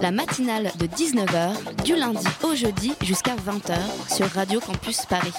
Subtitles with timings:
[0.00, 3.76] La matinale de 19h, du lundi au jeudi jusqu'à 20h
[4.14, 5.32] sur Radio Campus Paris.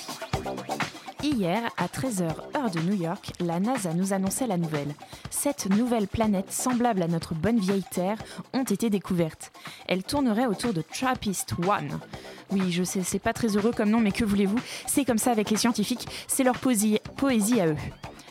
[1.23, 4.93] Hier, à 13h, heure de New York, la NASA nous annonçait la nouvelle.
[5.29, 8.17] Sept nouvelles planètes semblables à notre bonne vieille Terre
[8.53, 9.51] ont été découvertes.
[9.87, 11.99] Elles tourneraient autour de Trappist 1.
[12.51, 14.59] Oui, je sais, c'est pas très heureux comme nom, mais que voulez-vous?
[14.85, 17.77] C'est comme ça avec les scientifiques, c'est leur poésie, poésie à eux.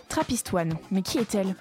[0.08, 1.54] Trappist 1, mais qui est-elle?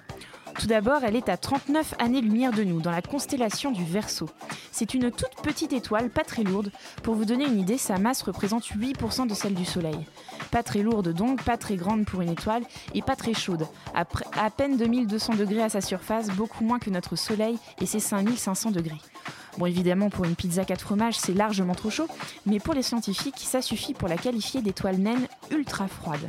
[0.60, 4.28] Tout d'abord, elle est à 39 années-lumière de nous, dans la constellation du Verseau.
[4.72, 6.70] C'est une toute petite étoile, pas très lourde.
[7.02, 9.96] Pour vous donner une idée, sa masse représente 8% de celle du Soleil.
[10.50, 12.62] Pas très lourde donc, pas très grande pour une étoile,
[12.94, 13.66] et pas très chaude.
[13.94, 14.04] À,
[14.50, 19.00] peine 2200 degrés à sa surface, beaucoup moins que notre Soleil et ses 5500 degrés.
[19.56, 22.06] Bon, évidemment, pour une pizza 4 fromages, c'est largement trop chaud,
[22.44, 26.28] mais pour les scientifiques, ça suffit pour la qualifier d'étoile naine ultra froide.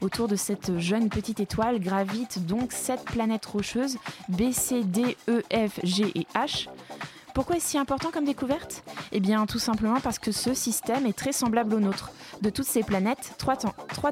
[0.00, 3.98] Autour de cette jeune petite étoile gravitent donc sept planètes rocheuses
[4.28, 6.68] B, C, D, E, F, G et H.
[7.34, 8.82] Pourquoi est-ce si important comme découverte?
[9.12, 12.10] Eh bien, tout simplement parce que ce système est très semblable au nôtre.
[12.42, 13.56] De toutes ces planètes, trois,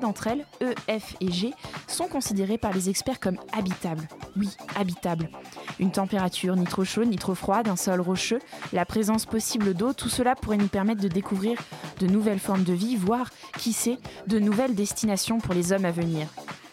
[0.00, 1.52] d'entre elles, E, F et G,
[1.86, 4.06] sont considérées par les experts comme habitables.
[4.36, 5.30] Oui, habitables.
[5.78, 8.40] Une température ni trop chaude ni trop froide, un sol rocheux,
[8.72, 11.58] la présence possible d'eau, tout cela pourrait nous permettre de découvrir
[11.98, 15.90] de nouvelles formes de vie, voire, qui sait, de nouvelles destinations pour les hommes à
[15.90, 16.28] venir.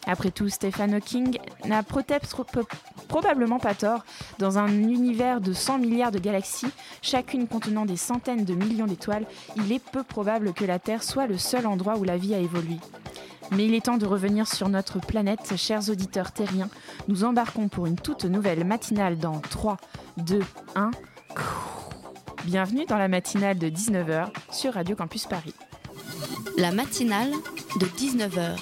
[0.08, 1.84] Après tout, Stephen Hawking n'a
[3.08, 4.06] probablement pas tort.
[4.39, 9.26] Dans un univers de 100 milliards de galaxies, chacune contenant des centaines de millions d'étoiles,
[9.58, 12.39] il est peu probable que la Terre soit le seul endroit où la vie a
[12.39, 12.78] évolué.
[13.52, 16.70] Mais il est temps de revenir sur notre planète, chers auditeurs terriens.
[17.08, 19.77] Nous embarquons pour une toute nouvelle matinale dans 3,
[20.17, 20.39] 2,
[20.76, 20.92] 1.
[22.45, 25.54] Bienvenue dans la matinale de 19h sur Radio Campus Paris.
[26.58, 27.32] La matinale
[27.80, 28.55] de 19h,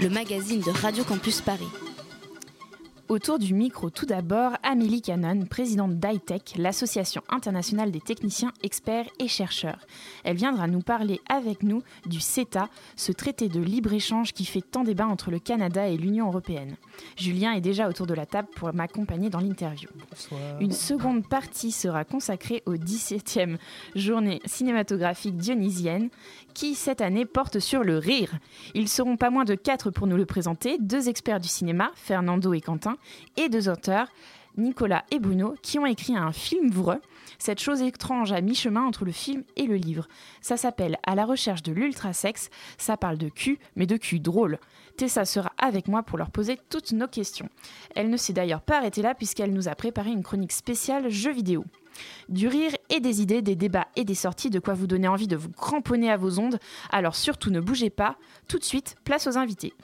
[0.00, 1.68] le magazine de Radio Campus Paris.
[3.10, 9.26] Autour du micro, tout d'abord, Amélie Cannon, présidente d'ITEC, l'association internationale des techniciens, experts et
[9.26, 9.84] chercheurs.
[10.22, 14.84] Elle viendra nous parler avec nous du CETA, ce traité de libre-échange qui fait tant
[14.84, 16.76] débat entre le Canada et l'Union européenne.
[17.16, 19.88] Julien est déjà autour de la table pour m'accompagner dans l'interview.
[20.60, 23.58] Une seconde partie sera consacrée aux 17e
[23.96, 26.10] journée cinématographique dionysienne
[26.52, 28.38] qui, cette année, porte sur le rire.
[28.74, 32.52] Ils seront pas moins de quatre pour nous le présenter, deux experts du cinéma, Fernando
[32.52, 32.96] et Quentin,
[33.36, 34.08] et deux auteurs,
[34.56, 37.00] Nicolas et Bruno, qui ont écrit un film vreux,
[37.38, 40.08] cette chose étrange à mi-chemin entre le film et le livre.
[40.40, 44.58] Ça s'appelle À la recherche de l'ultrasexe, ça parle de cul, mais de cul drôle.
[44.96, 47.48] Tessa sera avec moi pour leur poser toutes nos questions.
[47.94, 51.32] Elle ne s'est d'ailleurs pas arrêtée là puisqu'elle nous a préparé une chronique spéciale jeux
[51.32, 51.64] vidéo.
[52.28, 55.28] Du rire et des idées, des débats et des sorties, de quoi vous donner envie
[55.28, 56.58] de vous cramponner à vos ondes.
[56.90, 58.16] Alors surtout ne bougez pas.
[58.48, 59.74] Tout de suite, place aux invités.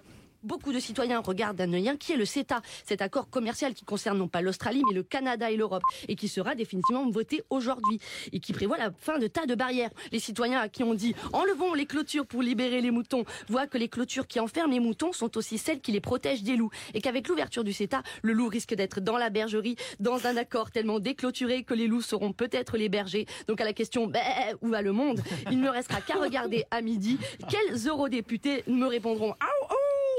[0.42, 4.28] Beaucoup de citoyens regardent d'un œil inquiet le CETA, cet accord commercial qui concerne non
[4.28, 7.98] pas l'Australie mais le Canada et l'Europe et qui sera définitivement voté aujourd'hui
[8.32, 9.90] et qui prévoit la fin de tas de barrières.
[10.12, 13.78] Les citoyens à qui on dit enlevons les clôtures pour libérer les moutons voient que
[13.78, 17.00] les clôtures qui enferment les moutons sont aussi celles qui les protègent des loups et
[17.00, 21.00] qu'avec l'ouverture du CETA, le loup risque d'être dans la bergerie dans un accord tellement
[21.00, 23.26] déclôturé que les loups seront peut-être les bergers.
[23.48, 24.20] Donc à la question bah,
[24.60, 25.20] où va le monde,
[25.50, 29.34] il ne restera qu'à regarder à midi quels eurodéputés me répondront?
[29.40, 29.55] Ah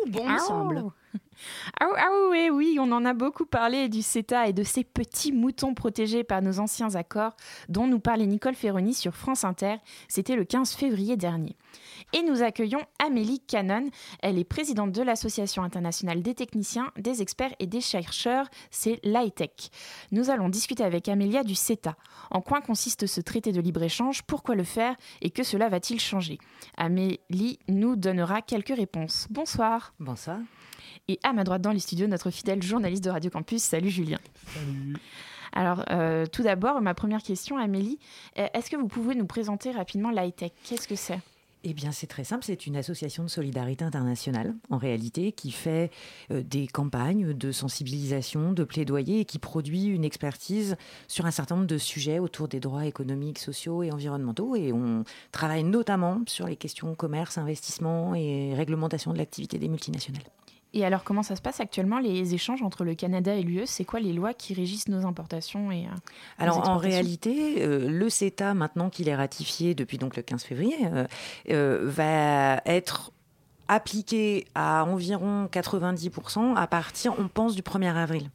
[0.07, 0.91] bon.
[1.79, 5.31] Ah, ah oui, oui, on en a beaucoup parlé du CETA et de ces petits
[5.31, 7.35] moutons protégés par nos anciens accords
[7.69, 9.75] dont nous parlait Nicole Ferroni sur France Inter.
[10.07, 11.56] C'était le 15 février dernier.
[12.13, 13.89] Et nous accueillons Amélie Cannon.
[14.22, 19.69] Elle est présidente de l'Association internationale des techniciens, des experts et des chercheurs, c'est l'ITEC.
[20.11, 21.95] Nous allons discuter avec Amélia du CETA.
[22.31, 24.24] En quoi consiste ce traité de libre-échange?
[24.24, 24.95] Pourquoi le faire?
[25.21, 26.38] Et que cela va-t-il changer?
[26.77, 29.27] Amélie nous donnera quelques réponses.
[29.30, 29.94] Bonsoir.
[30.00, 30.39] Bonsoir.
[31.09, 33.63] Et à ma droite dans les studios, notre fidèle journaliste de Radio Campus.
[33.63, 34.19] Salut Julien.
[35.54, 37.98] Alors, euh, tout d'abord, ma première question, Amélie,
[38.38, 41.19] euh, est-ce que vous pouvez nous présenter rapidement l'ITEC Qu'est-ce que c'est?
[41.63, 42.44] Eh bien, c'est très simple.
[42.44, 45.92] C'est une association de solidarité internationale, en réalité, qui fait
[46.30, 50.75] euh, des campagnes de sensibilisation, de plaidoyer et qui produit une expertise
[51.07, 54.57] sur un certain nombre de sujets autour des droits économiques, sociaux et environnementaux.
[54.57, 60.24] Et on travaille notamment sur les questions commerce, investissement et réglementation de l'activité des multinationales.
[60.74, 63.86] Et alors, comment ça se passe actuellement, les échanges entre le Canada et l'UE C'est
[63.86, 65.96] quoi les lois qui régissent nos importations et euh,
[66.38, 70.75] Alors, en réalité, euh, le CETA, maintenant qu'il est ratifié depuis donc le 15 février,
[71.50, 73.12] euh, va être
[73.68, 78.30] appliqué à environ 90% à partir, on pense, du 1er avril.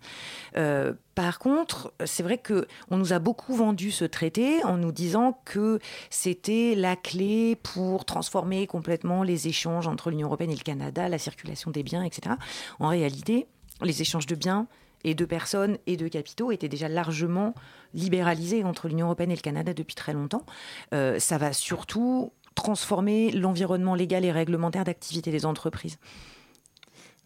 [0.56, 4.93] Euh, par contre, c'est vrai que on nous a beaucoup vendu ce traité en nous
[4.93, 5.79] disant que
[6.11, 11.19] c'était la clé pour transformer complètement les échanges entre l'Union européenne et le Canada, la
[11.19, 12.37] circulation des biens, etc.
[12.81, 13.46] En réalité,
[13.82, 14.67] les échanges de biens
[15.05, 17.55] et de personnes et de capitaux étaient déjà largement
[17.94, 20.46] libéralisés entre l'Union européenne et le Canada depuis très longtemps.
[20.94, 25.99] Euh, ça va surtout transformer l'environnement légal et réglementaire d'activité des entreprises.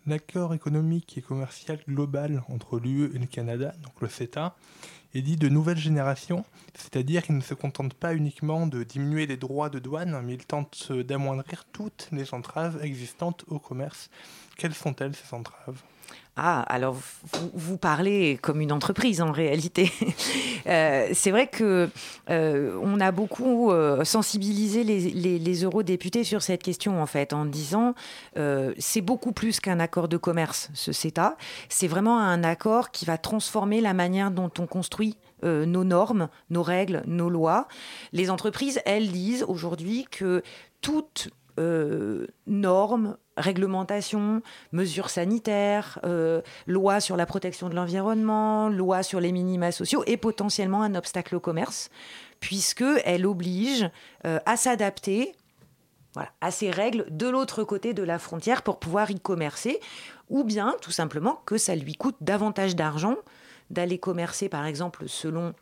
[0.06, 4.54] L'accord économique et commercial global entre l'UE et le Canada, donc le CETA,
[5.14, 6.44] est dit de nouvelle génération,
[6.74, 10.46] c'est-à-dire qu'il ne se contente pas uniquement de diminuer les droits de douane, mais il
[10.46, 14.10] tente d'amoindrir toutes les entraves existantes au commerce.
[14.56, 15.82] Quelles sont-elles ces entraves?
[16.38, 16.98] Ah, alors
[17.54, 19.90] vous, parlez comme une entreprise en réalité.
[20.66, 21.88] euh, c'est vrai que
[22.28, 27.94] euh, on a beaucoup euh, sensibilisé les, eurodéputés sur cette question en fait, en disant
[28.78, 31.38] c'est beaucoup plus qu'un accord de commerce, ce CETA.
[31.70, 36.62] C'est vraiment un accord qui va transformer la manière dont on construit nos normes, nos
[36.62, 37.66] règles, nos lois.
[38.12, 40.42] Les entreprises, elles disent aujourd'hui que
[40.82, 41.30] toute
[42.46, 44.42] normes, réglementations,
[44.72, 50.16] mesures sanitaires, euh, loi sur la protection de l'environnement, loi sur les minima sociaux et
[50.16, 51.90] potentiellement un obstacle au commerce,
[52.40, 53.88] puisqu'elle oblige
[54.24, 55.34] euh, à s'adapter
[56.40, 59.80] à ces règles de l'autre côté de la frontière pour pouvoir y commercer,
[60.30, 63.16] ou bien tout simplement que ça lui coûte davantage d'argent
[63.68, 65.52] d'aller commercer, par exemple, selon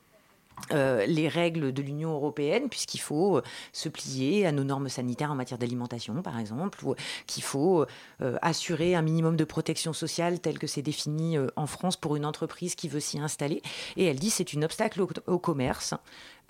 [0.72, 3.42] euh, les règles de l'Union européenne, puisqu'il faut euh,
[3.72, 6.94] se plier à nos normes sanitaires en matière d'alimentation, par exemple, ou
[7.26, 7.84] qu'il faut
[8.22, 12.16] euh, assurer un minimum de protection sociale tel que c'est défini euh, en France pour
[12.16, 13.62] une entreprise qui veut s'y installer.
[13.96, 15.94] Et elle dit c'est un obstacle au, commerce.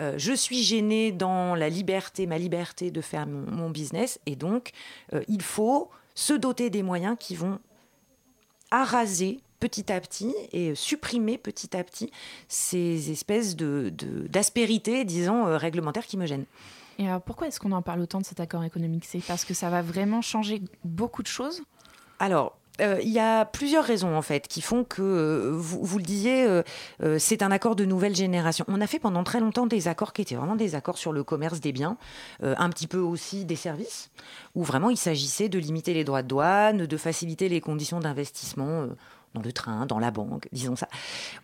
[0.01, 4.35] Euh, je suis gênée dans la liberté, ma liberté de faire mon, mon business, et
[4.35, 4.71] donc
[5.13, 7.59] euh, il faut se doter des moyens qui vont
[8.71, 12.11] araser petit à petit et supprimer petit à petit
[12.47, 13.91] ces espèces de,
[14.29, 16.45] d'aspérité, disons, euh, réglementaires qui me gênent.
[16.97, 19.05] Et alors pourquoi est-ce qu'on en parle autant de cet accord économique?
[19.05, 21.61] C'est parce que ça va vraiment changer beaucoup de choses?
[22.19, 25.97] Alors, euh, il y a plusieurs raisons en fait qui font que euh, vous, vous,
[25.97, 26.63] le disiez, euh,
[27.19, 28.65] c'est un accord de nouvelle génération.
[28.67, 31.23] On a fait pendant très longtemps des accords qui étaient vraiment des accords sur le
[31.23, 31.97] commerce des biens,
[32.41, 34.09] un petit peu aussi des services,
[34.55, 38.87] où vraiment il s'agissait de limiter les droits de douane, de faciliter les conditions d'investissement
[39.35, 40.87] dans le train, dans la banque, disons ça.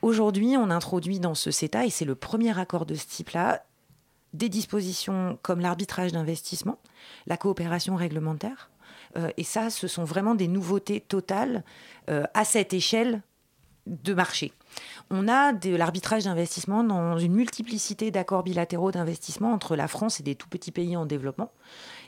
[0.02, 3.64] Aujourd'hui, on introduit dans ce CETA, et c'est le premier accord de ce type-là,
[4.34, 6.80] des dispositions comme l'arbitrage d'investissement,
[7.28, 8.72] la coopération réglementaire.
[9.18, 11.64] Euh, et ça, ce sont vraiment des nouveautés totales
[12.10, 13.22] euh, à cette échelle
[13.88, 14.54] de marché.
[15.10, 20.24] On a de l'arbitrage d'investissement dans une multiplicité d'accords bilatéraux d'investissement entre la France et
[20.24, 21.52] des tout petits pays en développement,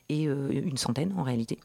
[0.08, 1.60] et euh, une centaine en réalité.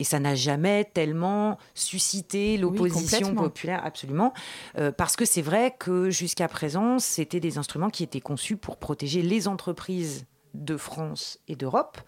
[0.00, 4.32] Et ça n'a jamais tellement suscité l'opposition oui, populaire, absolument.
[4.78, 8.78] Euh, parce que c'est vrai que jusqu'à présent, c'était des instruments qui étaient conçus pour
[8.78, 10.24] protéger les entreprises
[10.54, 11.98] de France et d'Europe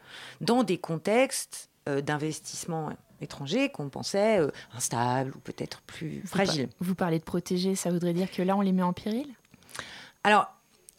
[0.40, 2.90] dans des contextes euh, d'investissement
[3.20, 6.68] étrangers qu'on pensait euh, instables ou peut-être plus fragiles.
[6.80, 9.28] Vous, parlez de protéger, ça voudrait dire que là, on les met en péril?
[10.24, 10.46] Alors,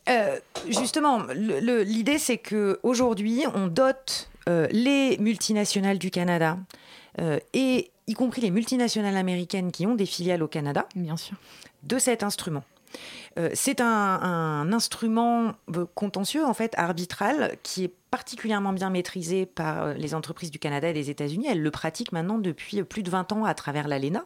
[0.09, 0.37] euh,
[0.67, 6.57] justement, l'idée, c'est qu'aujourd'hui, on dote euh, les multinationales du Canada
[7.21, 11.37] euh, et y compris les multinationales américaines qui ont des filiales au Canada, bien sûr,
[11.83, 12.63] de cet instrument.
[13.39, 15.53] Euh, c'est un, un, instrument
[15.95, 20.93] contentieux, en fait, arbitral, qui est particulièrement bien maîtrisé par les entreprises du Canada et
[20.93, 21.47] des États-Unis.
[21.49, 24.25] Elles le pratiquent maintenant depuis plus de 20 ans à travers l'ALENA,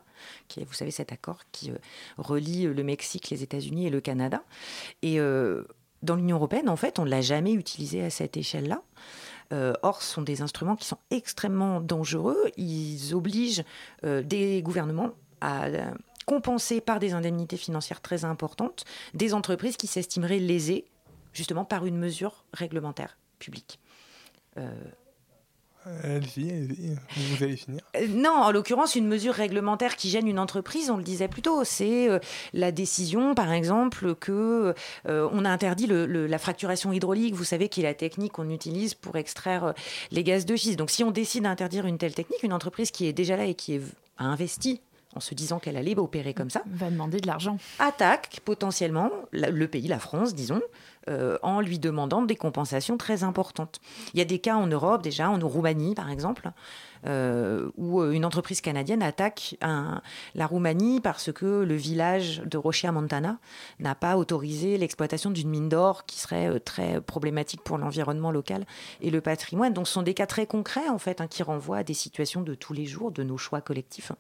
[0.50, 1.72] qui est, vous savez, cet accord qui
[2.18, 4.44] relie le Mexique, les États-Unis et le Canada.
[5.04, 5.20] Et
[6.04, 8.82] dans l'Union européenne, en fait, on ne l'a jamais utilisé à cette échelle-là.
[9.54, 12.52] Euh, or, ce sont des instruments qui sont extrêmement dangereux.
[12.58, 13.64] Ils obligent
[14.04, 15.12] euh, des gouvernements
[15.42, 15.68] à
[16.26, 20.86] compenser par des indemnités financières très importantes des entreprises qui s'estimeraient lésées
[21.32, 23.80] justement par une mesure réglementaire publique.
[24.58, 24.70] Euh,
[26.04, 27.82] Allez-y, allez vous allez finir.
[27.96, 31.42] Euh, non, en l'occurrence, une mesure réglementaire qui gêne une entreprise, on le disait plus
[31.42, 32.20] tôt, c'est euh,
[32.54, 34.74] la décision, par exemple, que
[35.08, 38.34] euh, on a interdit le, le, la fracturation hydraulique, vous savez, qui est la technique
[38.34, 39.74] qu'on utilise pour extraire euh,
[40.12, 40.78] les gaz de schiste.
[40.78, 43.56] Donc, si on décide d'interdire une telle technique, une entreprise qui est déjà là et
[43.56, 43.82] qui est,
[44.18, 44.82] a investi
[45.16, 47.58] en se disant qu'elle allait opérer comme ça, va demander de l'argent.
[47.80, 50.62] Attaque potentiellement le pays, la France, disons,
[51.08, 53.80] euh, en lui demandant des compensations très importantes.
[54.14, 56.52] Il y a des cas en Europe déjà, en Roumanie par exemple,
[57.06, 63.38] euh, où une entreprise canadienne attaque la Roumanie parce que le village de Rochia Montana
[63.80, 68.66] n'a pas autorisé l'exploitation d'une mine d'or qui serait très problématique pour l'environnement local
[69.02, 69.74] et le patrimoine.
[69.74, 72.42] Donc ce sont des cas très concrets en fait hein, qui renvoient à des situations
[72.42, 74.12] de tous les jours, de nos choix collectifs.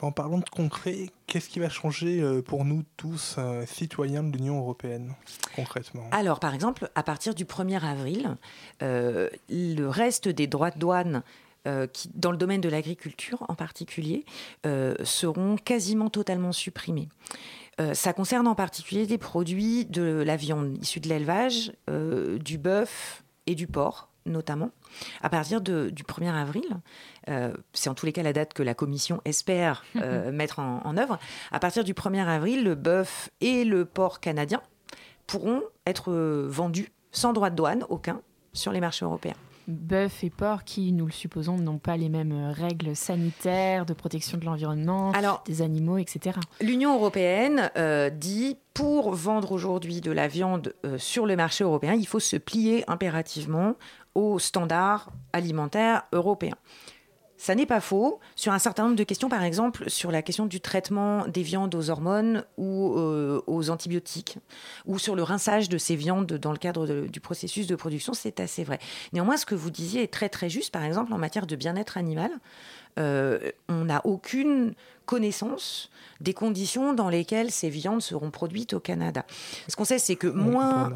[0.00, 4.36] En parlant de concret, qu'est-ce qui va changer euh, pour nous tous, euh, citoyens de
[4.36, 5.14] l'Union européenne,
[5.56, 6.04] concrètement?
[6.12, 8.36] Alors, par exemple, à partir du 1er avril,
[8.82, 11.22] euh, le reste des droits de douane
[12.14, 14.24] dans le domaine de l'agriculture en particulier,
[15.04, 17.10] seront quasiment totalement supprimés.
[17.92, 23.54] ça concerne en particulier des produits de la viande issue de l'élevage, du bœuf et
[23.54, 24.70] du porc notamment.
[25.22, 26.64] À partir du 1er avril,
[27.28, 30.96] euh, c'est en tous les cas la date que la Commission espère euh, mettre en,
[30.96, 31.18] œuvre,
[31.50, 34.62] à partir du 1er avril, le bœuf et le porc canadien
[35.26, 38.20] pourront être euh, vendus sans droit de douane aucun
[38.52, 39.34] sur les marchés européens
[39.66, 44.38] bœuf et porc qui, nous le supposons, n'ont pas les mêmes règles sanitaires, de protection
[44.38, 45.12] de l'environnement,
[45.44, 46.38] des animaux, etc.
[46.62, 47.70] L'Union européenne
[48.14, 52.82] dit pour vendre aujourd'hui de la viande sur le marché européen, il faut se plier
[52.88, 53.74] impérativement
[54.38, 56.56] standards alimentaires européens.
[57.40, 60.46] Ça n'est pas faux sur un certain nombre de questions, par exemple sur la question
[60.46, 64.38] du traitement des viandes aux hormones ou euh, aux antibiotiques,
[64.86, 68.40] ou sur le rinçage de ces viandes dans le cadre du processus de production, c'est
[68.40, 68.80] assez vrai.
[69.12, 71.96] Néanmoins, ce que vous disiez est très très juste, par exemple en matière de bien-être
[71.96, 72.32] animal.
[72.98, 74.74] Euh, on n'a aucune
[75.08, 79.24] connaissance des conditions dans lesquelles ces viandes seront produites au Canada.
[79.66, 80.92] Ce qu'on sait, c'est que moins...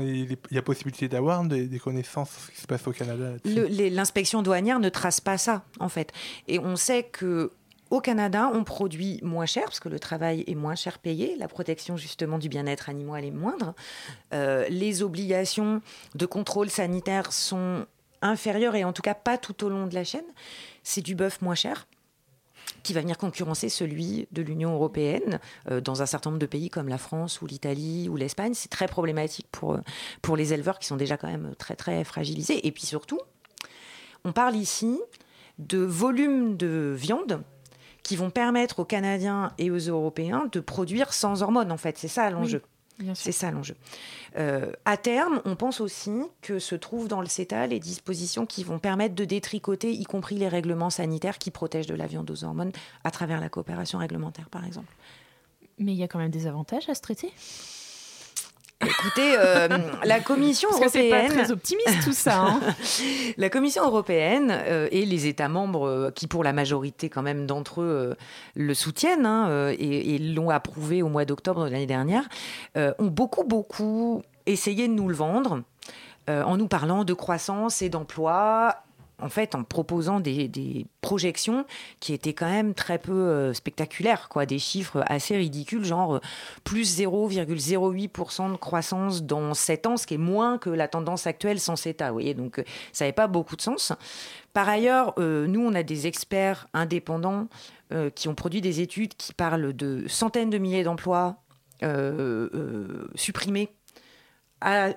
[0.00, 3.32] Il y a possibilité d'avoir des, connaissances sur ce qui se passe au Canada.
[3.44, 6.12] L'inspection douanière ne trace pas ça, en fait.
[6.48, 7.52] Et on sait que
[7.90, 11.46] au Canada, on produit moins cher parce que le travail est moins cher payé, la
[11.48, 13.74] protection justement du bien-être animal est moindre,
[14.32, 15.82] euh, les obligations
[16.16, 17.86] de contrôle sanitaire sont
[18.22, 20.24] inférieures et en tout cas pas tout au long de la chaîne.
[20.82, 21.86] C'est du bœuf moins cher
[22.82, 26.70] qui va venir concurrencer celui de l'Union européenne euh, dans un certain nombre de pays
[26.70, 28.54] comme la France ou l'Italie ou l'Espagne.
[28.54, 29.80] C'est très problématique pour, euh,
[30.22, 32.66] pour les éleveurs qui sont déjà quand même très très fragilisés.
[32.66, 33.18] Et puis surtout,
[34.24, 35.00] on parle ici
[35.58, 37.42] de volumes de viande
[38.02, 41.98] qui vont permettre aux Canadiens et aux Européens de produire sans hormones, en fait.
[41.98, 42.62] C'est ça l'enjeu.
[43.14, 43.76] C'est ça l'enjeu.
[44.38, 48.64] Euh, à terme, on pense aussi que se trouvent dans le CETA les dispositions qui
[48.64, 52.44] vont permettre de détricoter, y compris les règlements sanitaires qui protègent de la viande aux
[52.44, 52.72] hormones
[53.04, 54.94] à travers la coopération réglementaire, par exemple.
[55.78, 57.32] Mais il y a quand même des avantages à ce traité
[58.82, 59.68] Écoutez, euh,
[60.04, 61.28] la Commission Parce européenne.
[61.28, 62.42] C'est pas très optimiste tout ça.
[62.42, 62.60] Hein.
[63.36, 67.46] la Commission européenne euh, et les États membres, euh, qui pour la majorité quand même
[67.46, 68.16] d'entre eux
[68.54, 72.28] le soutiennent hein, et, et l'ont approuvé au mois d'octobre de l'année dernière,
[72.76, 75.62] ont beaucoup beaucoup essayé de nous le vendre
[76.28, 78.85] en nous parlant de croissance et d'emploi
[79.18, 81.64] en fait, en proposant des, projections
[82.00, 86.20] qui étaient quand même très peu euh, spectaculaires, quoi, des chiffres assez ridicules, genre euh,
[86.64, 91.60] plus 0,08% de croissance dans 7 ans, ce qui est moins que la tendance actuelle
[91.60, 92.08] sans CETA.
[92.08, 93.92] Vous voyez, donc euh, ça n'avait pas beaucoup de sens.
[94.52, 97.46] Par ailleurs, nous, on a des experts indépendants
[98.14, 101.36] qui ont produit des études qui parlent de centaines de milliers d'emplois
[103.14, 103.75] supprimés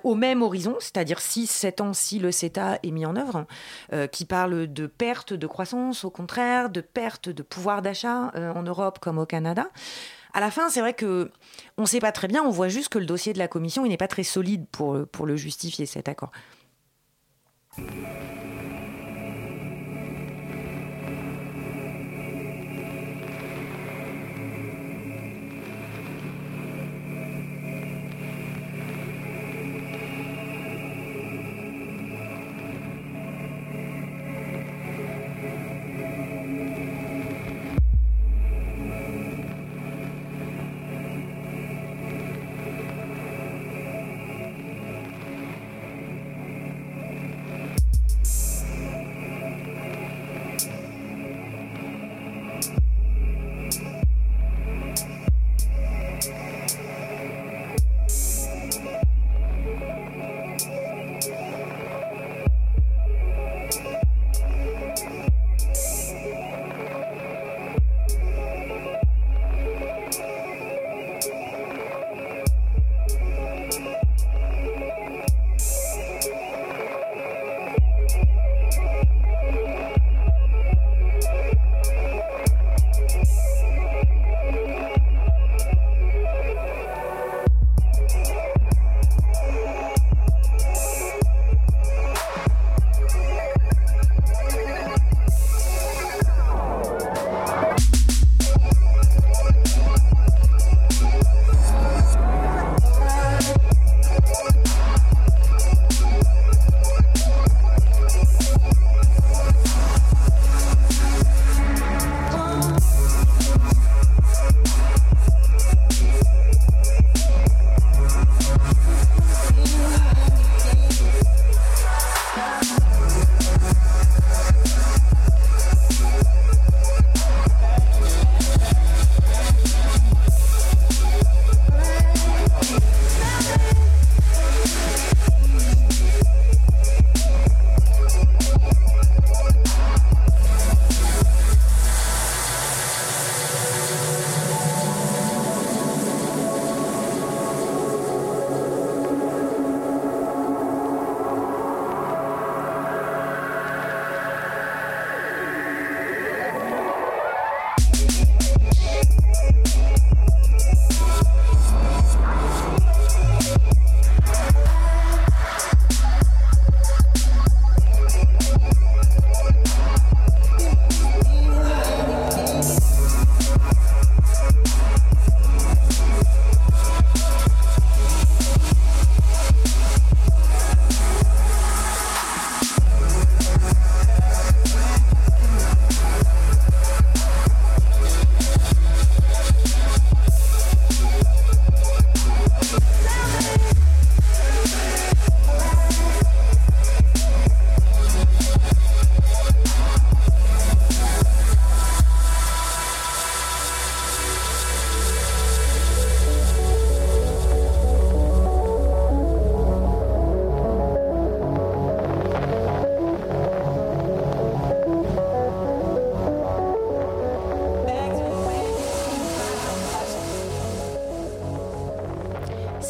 [0.04, 3.46] au même horizon, c'est-à-dire 6-7 ans si le CETA est mis en œuvre,
[3.92, 8.52] euh, qui parle de perte de croissance, au contraire, de perte de pouvoir d'achat euh,
[8.52, 9.68] en Europe comme au Canada.
[10.32, 11.30] À la fin, c'est vrai que
[11.76, 13.86] on ne sait pas très bien, on voit juste que le dossier de la Commission
[13.86, 16.30] n'est pas très solide pour, pour le justifier, cet accord.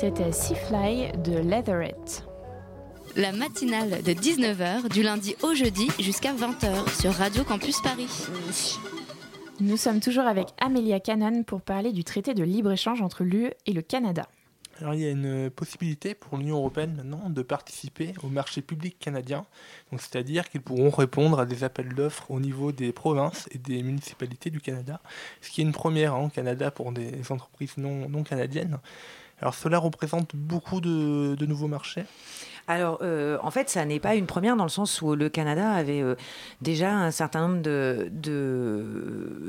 [0.00, 2.24] C'était Seafly de Leatherette.
[3.16, 8.08] La matinale de 19h du lundi au jeudi jusqu'à 20h sur Radio Campus Paris.
[9.60, 13.74] Nous sommes toujours avec Amelia Cannon pour parler du traité de libre-échange entre l'UE et
[13.74, 14.26] le Canada.
[14.80, 18.98] Alors il y a une possibilité pour l'Union européenne maintenant de participer au marché public
[18.98, 19.44] canadien,
[19.92, 23.82] donc c'est-à-dire qu'ils pourront répondre à des appels d'offres au niveau des provinces et des
[23.82, 25.02] municipalités du Canada,
[25.42, 28.78] ce qui est une première hein, au Canada pour des entreprises non, non canadiennes.
[29.40, 32.04] Alors cela représente beaucoup de, nouveaux marchés?
[32.68, 35.72] Alors, euh, en fait, ça n'est pas une première dans le sens où le Canada
[35.72, 36.14] avait euh,
[36.60, 37.62] déjà un certain nombre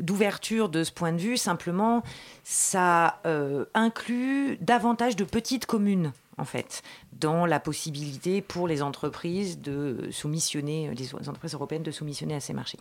[0.02, 1.38] d'ouvertures de, de, ce point de vue.
[1.38, 2.02] Simplement,
[2.44, 6.82] ça euh, inclut davantage de petites communes en fait,
[7.20, 12.54] dans la possibilité pour les entreprises de soumissionner, les entreprises européennes de soumissionner à ces
[12.54, 12.80] marchés.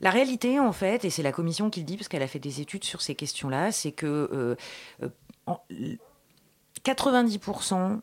[0.00, 2.40] La réalité, en fait, et c'est la Commission qui le dit, parce qu'elle a fait
[2.40, 4.56] des études sur ces questions-là, c'est que
[6.84, 8.00] 90%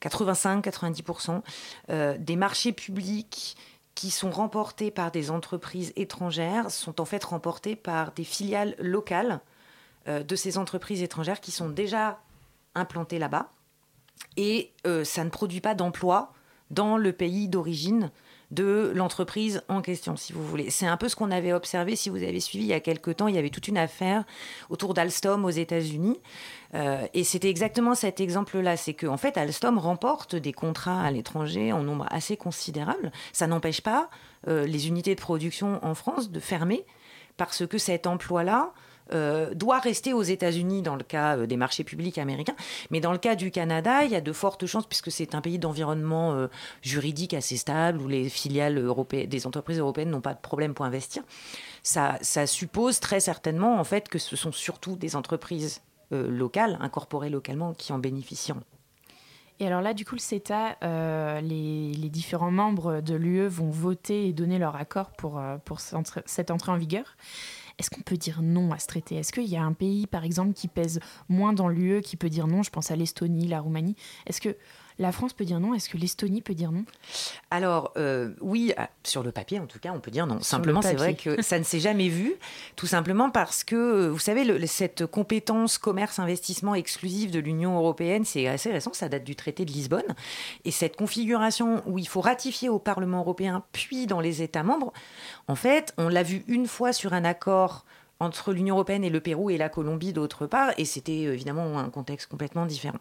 [0.00, 1.42] 85-90%
[1.90, 3.56] euh, des marchés publics
[3.94, 9.40] qui sont remportés par des entreprises étrangères sont en fait remportés par des filiales locales
[10.08, 12.20] euh, de ces entreprises étrangères qui sont déjà
[12.74, 13.50] implantées là-bas.
[14.36, 16.32] Et euh, ça ne produit pas d'emplois
[16.70, 18.10] dans le pays d'origine
[18.50, 20.70] de l'entreprise en question, si vous voulez.
[20.70, 23.16] C'est un peu ce qu'on avait observé, si vous avez suivi il y a quelques
[23.16, 24.24] temps, il y avait toute une affaire
[24.70, 26.20] autour d'Alstom aux États-Unis.
[26.74, 28.76] Euh, et c'était exactement cet exemple-là.
[28.76, 33.12] C'est qu'en en fait, Alstom remporte des contrats à l'étranger en nombre assez considérable.
[33.32, 34.10] Ça n'empêche pas
[34.48, 36.84] euh, les unités de production en France de fermer
[37.36, 38.72] parce que cet emploi-là
[39.12, 42.54] euh, doit rester aux États-Unis dans le cas euh, des marchés publics américains.
[42.90, 45.40] Mais dans le cas du Canada, il y a de fortes chances, puisque c'est un
[45.40, 46.46] pays d'environnement euh,
[46.82, 50.84] juridique assez stable, où les filiales européennes, des entreprises européennes n'ont pas de problème pour
[50.84, 51.22] investir.
[51.82, 57.72] Ça, suppose très certainement en fait que ce sont surtout des entreprises locales, incorporées localement,
[57.72, 58.62] qui en bénéficieront.
[59.60, 60.76] Et alors là, du coup, le CETA,
[61.40, 65.40] les, différents membres de l'UE vont voter et donner leur accord pour
[66.26, 67.16] cette entrée en vigueur.
[67.80, 69.14] Est-ce qu'on peut dire non à ce traité?
[69.14, 72.28] Est-ce qu'il y a un pays, par exemple, qui pèse moins dans l'UE, qui peut
[72.28, 72.62] dire non?
[72.62, 73.96] Je pense à l'Estonie, la Roumanie.
[74.26, 74.54] Est-ce que
[75.00, 76.84] la France peut dire non Est-ce que l'Estonie peut dire non?
[77.50, 80.40] Alors, euh, oui, ah, sur le papier, en tout cas, on peut dire non.
[80.40, 82.34] simplement, c'est vrai que ça ne s'est jamais vu,
[82.76, 88.46] tout simplement parce que, euh, vous savez, cette compétence commerce-investissement exclusive de l'Union européenne, c'est
[88.46, 90.14] assez récent, ça date du traité de Lisbonne.
[90.66, 94.92] Et cette configuration où il faut ratifier au Parlement européen, puis dans les États membres,
[95.48, 97.86] en fait, on l'a vu une fois sur un accord
[98.20, 101.78] entre l'Union européenne et le Pérou et la Colombie d'autre part, et c'était euh, évidemment
[101.78, 102.98] un contexte complètement différent.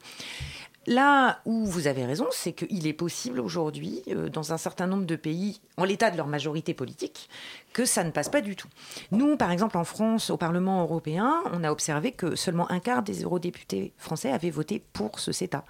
[0.89, 5.05] Là où vous avez raison, c'est qu'il est possible aujourd'hui, euh, dans un certain nombre
[5.05, 7.29] de pays, en l'état de leur majorité politique,
[7.73, 8.67] que ça ne passe pas du tout.
[9.11, 13.03] Nous, par exemple, en France, au Parlement européen, on a observé que seulement un quart
[13.03, 15.63] des eurodéputés français avaient voté pour ce CETA.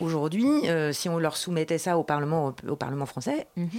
[0.00, 3.70] Aujourd'hui, euh, si on leur soumettait ça au Parlement, au Parlement français, il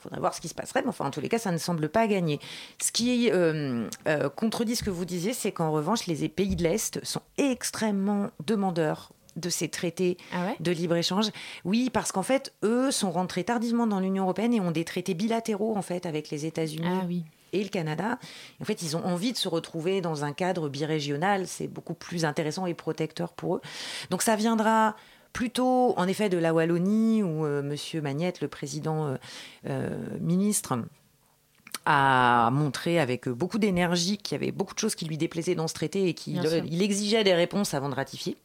[0.00, 1.88] faudrait voir ce qui se passerait, mais enfin, en tous les cas, ça ne semble
[1.88, 2.40] pas gagner.
[2.78, 3.88] Ce qui euh,
[4.36, 9.12] contredit ce que vous disiez, c'est qu'en revanche, les pays de l'Est sont extrêmement demandeurs
[9.36, 11.26] de ces traités ah de libre-échange.
[11.64, 15.14] Oui, parce qu'en fait, eux sont rentrés tardivement dans l'Union européenne et ont des traités
[15.14, 16.86] bilatéraux en fait avec les États-Unis.
[16.88, 17.06] Ah
[17.52, 18.18] et le Canada.
[18.60, 21.46] En fait, ils ont envie de se retrouver dans un cadre birégional.
[21.46, 23.60] C'est beaucoup plus intéressant et protecteur pour eux.
[24.10, 24.96] Donc ça viendra
[25.32, 28.02] plutôt, en effet, de la Wallonie, où euh, M.
[28.02, 29.16] Magnette, le président euh,
[29.68, 30.78] euh, ministre,
[31.84, 35.68] a montré avec beaucoup d'énergie qu'il y avait beaucoup de choses qui lui déplaisaient dans
[35.68, 38.36] ce traité et qu'il exigeait des réponses avant de ratifier.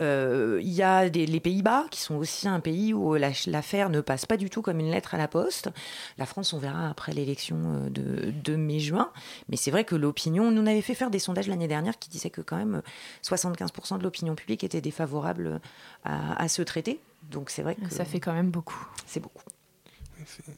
[0.00, 4.26] Euh, il y a les Pays-Bas, qui sont aussi un pays où l'affaire ne passe
[4.26, 5.70] pas du tout comme une lettre à la poste.
[6.18, 9.10] La France, on verra après l'élection euh, de, de mai-juin.
[9.48, 12.10] Mais c'est vrai que l'opinion, nous on avait fait faire des sondages l'année dernière qui
[12.10, 12.82] disaient que quand même
[13.22, 15.60] 75% de l'opinion publique était défavorable
[16.04, 17.00] à, ce traité.
[17.30, 17.88] Donc c'est vrai que...
[17.90, 18.86] Ça fait quand même beaucoup.
[19.06, 19.42] C'est beaucoup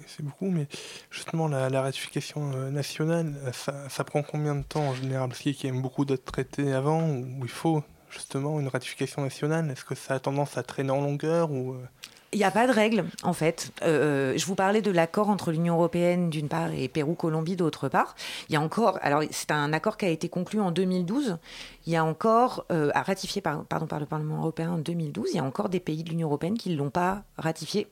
[0.07, 0.66] c'est beaucoup, mais
[1.11, 5.29] justement, la, ratification euh, nationale, ça, ça, prend combien de temps en général?
[5.29, 9.71] Parce qu'il y a beaucoup d'autres traités avant où il faut justement une ratification nationale
[9.71, 11.85] Est-ce que ça a tendance à traîner en longueur ou euh?
[12.33, 13.73] il n'y a pas de règle, en fait.
[13.83, 18.16] Euh, je vous parlais de l'accord entre l'Union européenne d'une part et Pérou-Colombie d'autre part.
[18.49, 21.38] Il y a encore, alors c'est un accord qui a été conclu en 2012.
[21.87, 25.31] Il y a encore, euh, à ratifier par, pardon, par le Parlement européen en 2012,
[25.33, 27.87] il y a encore des pays de l'Union européenne qui ne l'ont pas ratifié.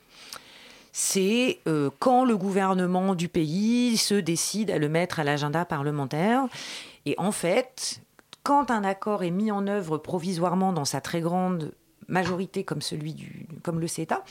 [0.93, 1.59] C'est
[1.99, 6.45] quand le gouvernement du pays se décide à le mettre à l'agenda parlementaire.
[7.05, 8.01] Et en fait,
[8.47, 11.75] quand un accord est mis en œuvre provisoirement dans sa très grande
[12.07, 14.23] majorité comme celui du comme le CETA,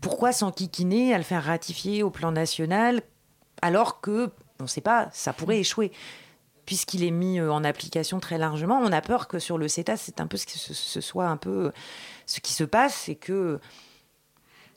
[0.00, 3.02] pourquoi s'enquiquiner à le faire ratifier au plan national
[3.60, 5.90] alors que on ne sait pas, ça pourrait échouer?
[6.64, 8.78] Puisqu'il est mis en application très largement.
[8.78, 11.36] On a peur que sur le CETA, c'est un peu ce, que ce soit un
[11.36, 11.72] peu
[12.26, 13.58] ce qui se passe, c'est que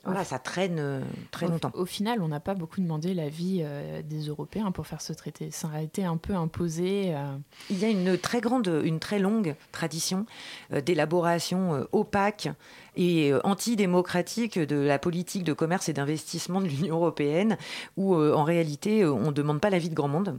[0.04, 1.70] voilà, ça traîne euh, très longtemps.
[1.74, 5.50] Au, final, on n'a pas beaucoup demandé l'avis euh, des Européens pour faire ce traité.
[5.50, 7.14] Ça a été un peu imposé.
[7.14, 7.36] Euh.
[7.70, 10.26] Il y a une très grande, une très longue tradition
[10.70, 12.48] d'élaboration opaque
[12.96, 17.56] et antidémocratique de la politique de commerce et d'investissement de l'Union européenne,
[17.96, 20.38] où en réalité, on ne demande pas l'avis de grand monde.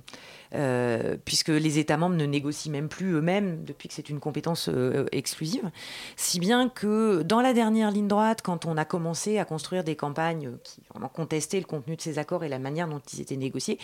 [0.56, 4.70] Euh, puisque les États membres ne négocient même plus eux-mêmes depuis que c'est une compétence
[4.70, 5.70] euh, exclusive.
[6.16, 9.96] Si bien que dans la dernière ligne droite, quand on a commencé à construire des
[9.96, 13.36] campagnes qui vraiment contestaient le contenu de ces accords et la manière dont ils étaient
[13.36, 13.80] négociés,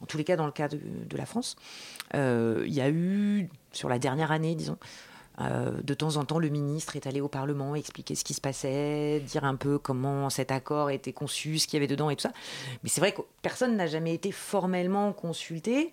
[0.00, 0.80] en tous les cas dans le cas de,
[1.16, 1.56] la France,
[2.14, 4.78] euh, il y a eu, sur la dernière année, disons,
[5.38, 9.20] de temps en temps, le ministre est allé au Parlement expliquer ce qui se passait,
[9.20, 12.22] dire un peu comment cet accord était conçu, ce qu'il y avait dedans et tout
[12.22, 12.32] ça.
[12.82, 15.92] Mais c'est vrai que personne n'a jamais été formellement consulté.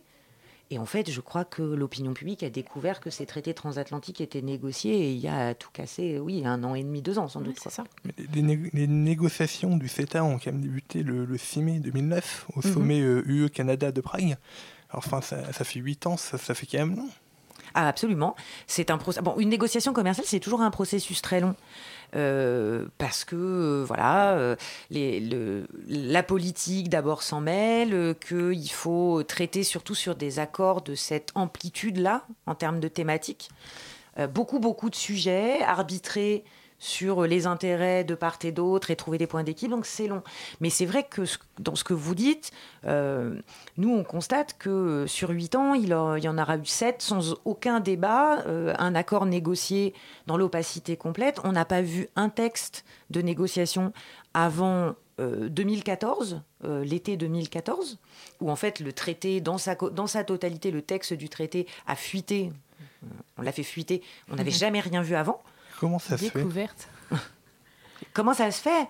[0.71, 4.41] Et en fait, je crois que l'opinion publique a découvert que ces traités transatlantiques étaient
[4.41, 7.41] négociés et il y a tout cassé, oui, un an et demi, deux ans sans
[7.41, 7.59] doute.
[7.61, 7.83] c'est ça.
[8.33, 12.73] Les, négociations du CETA ont quand même débuté le, 6 mai 2009 au mhm.
[12.73, 14.37] sommet UE-Canada euh, de Prague.
[14.89, 17.09] Alors, enfin, ça, fait huit ans, ça, ça fait quand même long.
[17.73, 18.35] Ah, absolument.
[18.67, 21.55] C'est un bon, une négociation commerciale, c'est toujours un processus très long.
[22.15, 24.55] Euh, parce que euh, voilà, euh,
[25.87, 32.25] la politique d'abord s'en mêle, qu'il faut traiter surtout sur des accords de cette amplitude-là
[32.45, 33.49] en termes de thématiques.
[34.31, 36.43] beaucoup, beaucoup de sujets, arbitrés
[36.83, 39.77] sur les intérêts de part et d'autre et trouver des points d'équilibre.
[39.77, 40.21] Donc c'est long.
[40.59, 41.21] Mais c'est vrai que
[41.59, 42.51] dans ce que vous dites,
[42.85, 43.39] euh,
[43.77, 47.79] nous on constate que sur huit ans, il, y en aura eu sept sans aucun
[47.79, 49.93] débat, euh, un accord négocié
[50.27, 51.39] dans l'opacité complète.
[51.45, 53.93] On n'a pas vu un texte de négociation
[54.33, 57.99] avant 2014, euh, l'été 2014,
[58.41, 61.95] où en fait le traité, dans sa, dans sa totalité, le texte du traité a
[61.95, 62.51] fuité.
[63.37, 64.01] On l'a fait fuiter.
[64.29, 65.41] On n'avait jamais rien vu avant.
[65.83, 66.45] Comment ça se fait
[68.13, 68.87] Comment ça se fait?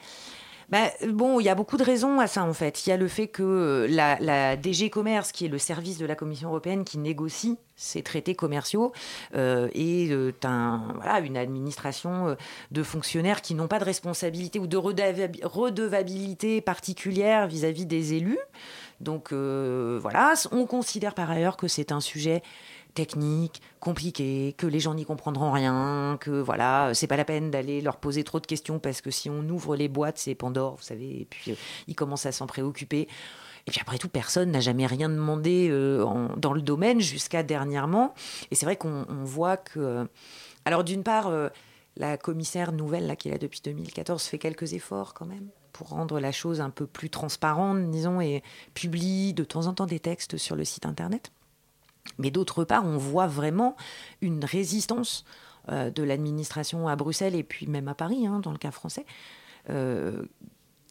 [0.69, 2.85] Ben, bon, il y a beaucoup de raisons à ça en fait.
[2.85, 6.15] Il y a le fait que la, DG Commerce, qui est le service de la
[6.15, 8.91] Commission européenne qui négocie ces traités commerciaux,
[9.35, 10.31] euh, est euh,
[11.23, 12.35] une administration euh,
[12.71, 18.39] de fonctionnaires qui n'ont pas de responsabilité ou de redevabilité particulière vis-à-vis -vis des élus.
[18.99, 22.41] Donc voilà, on considère par ailleurs que c'est un sujet
[22.93, 27.81] technique, compliqué, que les gens n'y comprendront rien, que voilà, c'est pas la peine d'aller
[27.81, 30.83] leur poser trop de questions parce que si on ouvre les boîtes, c'est Pandore, vous
[30.83, 31.55] savez, et puis euh,
[31.87, 33.07] ils commencent à s'en préoccuper.
[33.65, 36.05] Et puis après tout, personne n'a jamais rien demandé euh,
[36.37, 38.13] dans le domaine jusqu'à dernièrement.
[38.51, 39.79] Et c'est vrai qu'on voit que.
[39.79, 40.05] Euh,
[40.65, 41.29] alors d'une part,
[41.97, 45.89] la commissaire nouvelle, là, qui est là depuis 2014, fait quelques efforts quand même pour
[45.89, 49.99] rendre la chose un peu plus transparente, disons, et publie de temps en temps des
[49.99, 51.33] textes sur le site internet.
[52.17, 53.75] Mais d'autre part, on voit vraiment
[54.21, 55.25] une résistance
[55.69, 59.05] euh, de l'administration à Bruxelles et puis même à Paris, hein, dans le cas français,
[59.69, 60.23] euh,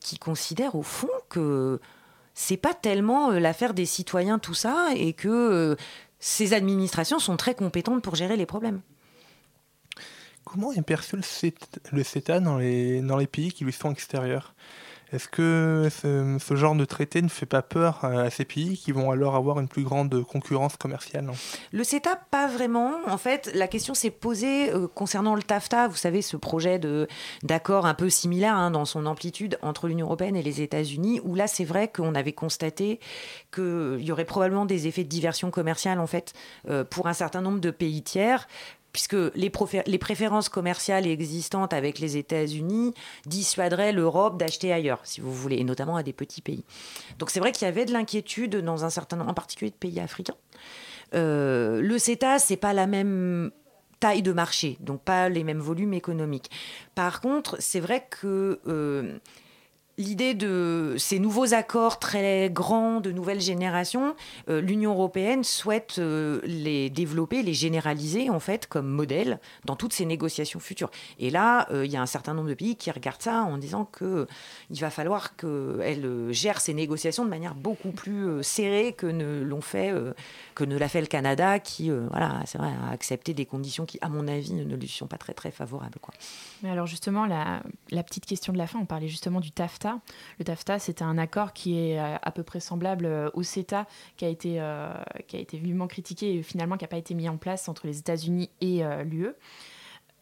[0.00, 1.80] qui considère au fond que
[2.34, 5.76] c'est pas tellement euh, l'affaire des citoyens tout ça et que
[6.18, 8.80] ces administrations sont très compétentes pour gérer les problèmes.
[10.44, 14.54] Comment est perçu le CETA dans les, dans les pays qui lui sont extérieurs?
[15.12, 19.10] Est-ce que ce, genre de traité ne fait pas peur à ces pays qui vont
[19.10, 21.30] alors avoir une plus grande concurrence commerciale?
[21.70, 22.94] Le CETA, pas vraiment.
[23.06, 26.80] En fait, la question s'est posée euh, concernant le TAFTA, vous savez, ce projet
[27.42, 31.34] d'accord un peu similaire hein, dans son amplitude entre l'Union européenne et les États-Unis, où
[31.34, 32.98] là, c'est vrai qu'on avait constaté
[33.54, 36.32] qu'il y aurait probablement des effets de diversion commerciale, en fait,
[36.68, 38.46] euh, pour un certain nombre de pays tiers
[38.92, 39.50] puisque les,
[39.98, 42.92] préférences commerciales existantes avec les États-Unis
[43.26, 46.64] dissuaderaient l'Europe d'acheter ailleurs, si vous voulez, et notamment à des petits pays.
[47.18, 49.76] Donc c'est vrai qu'il y avait de l'inquiétude dans un certain nombre, en particulier de
[49.76, 50.36] pays africains.
[51.14, 53.50] Euh, le CETA, c'est pas la même
[54.00, 56.50] taille de marché, donc pas les mêmes volumes économiques.
[56.94, 59.18] Par contre, c'est vrai que euh,
[59.98, 64.14] l'idée de ces nouveaux accords très grands de nouvelle génération,
[64.48, 69.92] euh, l'Union européenne souhaite euh, les développer, les généraliser en fait comme modèle dans toutes
[69.92, 70.90] ses négociations futures.
[71.18, 73.58] Et là, euh, il y a un certain nombre de pays qui regardent ça en
[73.58, 74.26] disant que
[74.70, 79.60] il va falloir qu'elle gère ces négociations de manière beaucoup plus serrée que ne l'ont
[79.60, 79.92] fait,
[80.54, 83.98] que ne l'a fait le Canada, qui voilà, c'est vrai, a accepté des conditions qui,
[84.00, 85.98] à mon avis, ne lui sont pas très très favorables.
[86.62, 89.52] Mais alors justement, la, la petite question de la fin, on parlait justement du
[90.38, 93.86] Le TAFTA, c'était un accord qui est euh, à peu près semblable euh, au CETA,
[94.16, 94.92] qui a été, euh,
[95.26, 97.86] qui a été vivement critiqué et finalement qui n'a pas été mis en place entre
[97.86, 99.34] les États-Unis et l'UE.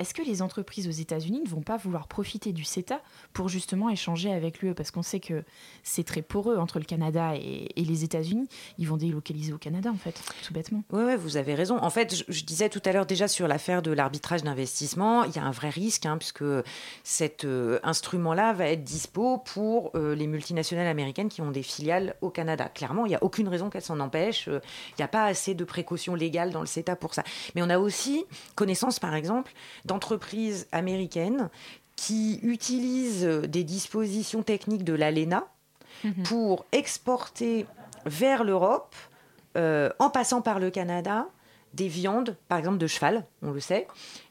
[0.01, 3.03] Est-ce que les entreprises aux États-Unis ne vont pas vouloir profiter du CETA
[3.35, 5.45] pour justement échanger avec l'UE Parce qu'on sait que
[5.83, 8.49] c'est très poreux entre le Canada et, les États-Unis.
[8.79, 10.83] Ils vont délocaliser au Canada, en fait, tout bêtement.
[10.91, 11.77] Oui, vous avez raison.
[11.83, 15.39] En fait, je, disais tout à l'heure déjà sur l'affaire de l'arbitrage d'investissement, il y
[15.39, 16.45] a un vrai risque, hein, puisque
[17.05, 22.15] cet euh, instrument-là va être dispo pour euh, les multinationales américaines qui ont des filiales
[22.23, 22.71] au Canada.
[22.73, 24.47] Clairement, il n'y a aucune raison qu'elles s'en empêchent.
[24.49, 27.23] Il n'y a pas assez de précautions légales dans le CETA pour ça.
[27.55, 29.53] Mais on a aussi connaissance, par exemple,
[29.91, 31.51] d'entreprises américaines
[31.97, 35.47] qui utilisent des dispositions techniques de l'ALENA
[36.05, 36.23] mhm.
[36.23, 37.67] pour exporter
[38.07, 38.95] vers l'Europe,
[39.57, 41.27] euh, en passant par le Canada,
[41.75, 43.87] des viandes, par exemple de cheval, on le sait.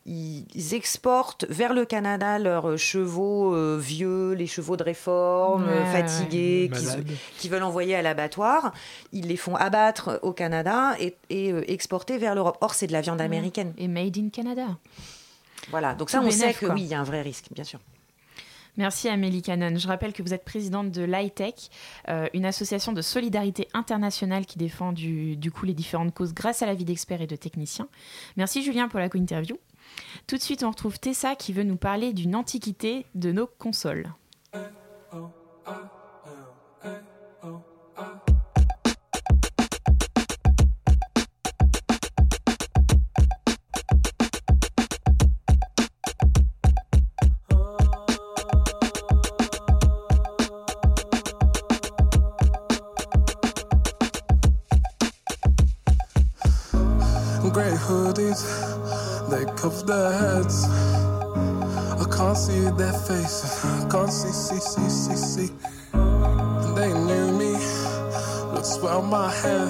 [0.05, 6.71] Ils exportent vers le Canada leurs chevaux euh, vieux, les chevaux de réforme, fatigués,
[7.37, 8.73] qui, veulent envoyer à l'abattoir.
[9.11, 12.57] Ils les font abattre au Canada et, euh, exporter vers l'Europe.
[12.61, 13.73] Or, c'est de la viande américaine.
[13.77, 14.77] Et made in Canada.
[15.69, 17.79] Voilà, donc ça, on sait que oui, il y a un vrai risque, bien sûr.
[18.77, 19.77] Merci Amélie Cannon.
[19.77, 21.69] Je rappelle que vous êtes présidente de l'ITEC,
[22.07, 26.65] euh, une association de solidarité internationale qui défend du, coup les différentes causes grâce à
[26.65, 27.89] la vie d'experts et de techniciens.
[28.37, 29.57] Merci Julien pour la co-interview.
[30.27, 34.07] Tout de suite, on retrouve Tessa qui veut nous parler d'une antiquité de nos consoles.
[63.89, 65.53] Can't see, see, see, see, see.
[65.93, 67.51] And they knew me,
[68.53, 69.69] looks well my head.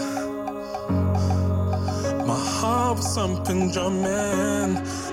[2.27, 5.08] My heart was thumping, drumming.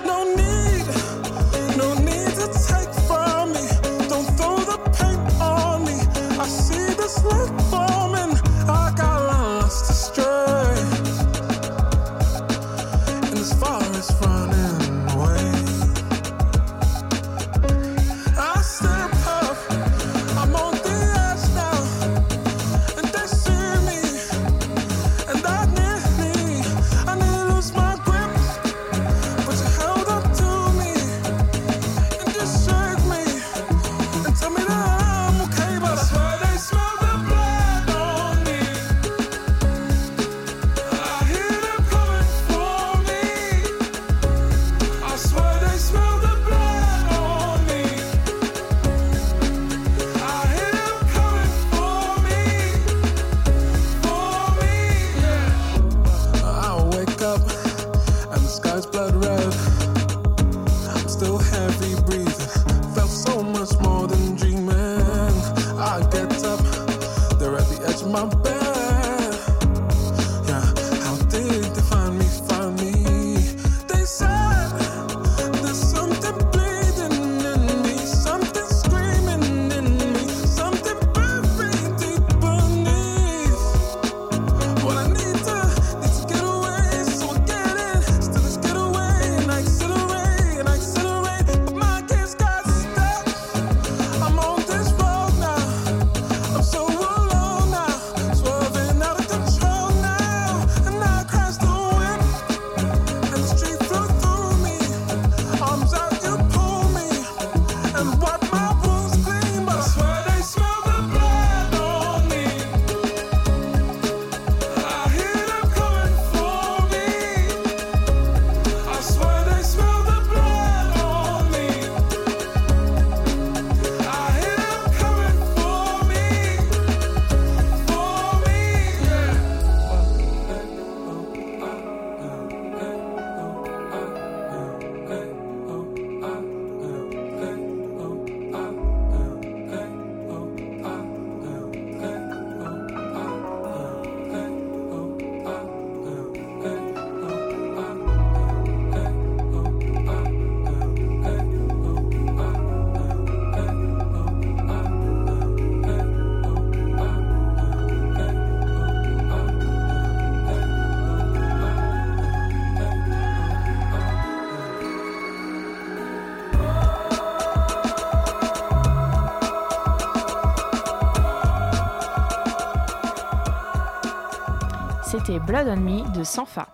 [175.15, 176.67] Blood on Me de Sanfa.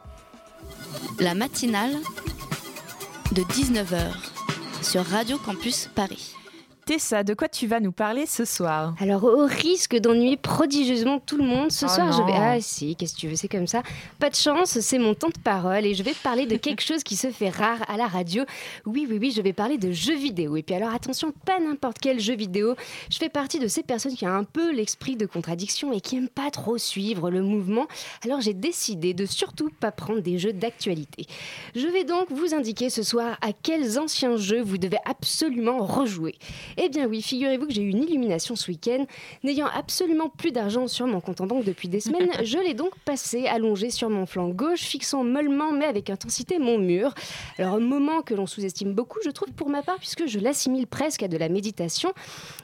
[1.19, 1.95] La matinale
[3.31, 4.11] de 19h
[4.81, 6.33] sur Radio Campus Paris.
[6.85, 11.37] Tessa, de quoi tu vas nous parler ce soir Alors, au risque d'ennuyer prodigieusement tout
[11.37, 12.33] le monde, ce Oh soir, je vais.
[12.35, 13.83] Ah, si, qu'est-ce que tu veux, c'est comme ça.
[14.19, 17.01] Pas de chance, c'est mon temps de parole et je vais parler de quelque chose
[17.01, 18.43] qui se fait rare à la radio.
[18.85, 20.57] Oui, oui, oui, je vais parler de jeux vidéo.
[20.57, 22.75] Et puis, alors, attention, pas n'importe quel jeu vidéo.
[23.09, 26.17] Je fais partie de ces personnes qui ont un peu l'esprit de contradiction et qui
[26.17, 27.87] aiment pas trop suivre le mouvement.
[28.25, 31.27] Alors, j'ai décidé de surtout pas prendre des jeux d'actualité.
[31.75, 36.35] Je vais donc vous indiquer ce soir à quels anciens jeux vous devez absolument rejouer.
[36.77, 39.05] Eh bien oui, figurez-vous que j'ai eu une illumination ce week-end.
[39.43, 42.97] N'ayant absolument plus d'argent sur mon compte en banque depuis des semaines, je l'ai donc
[43.05, 47.13] passé allongé sur mon flanc gauche, fixant mollement mais avec intensité mon mur.
[47.57, 50.87] Alors un moment que l'on sous-estime beaucoup, je trouve pour ma part, puisque je l'assimile
[50.87, 52.13] presque à de la méditation.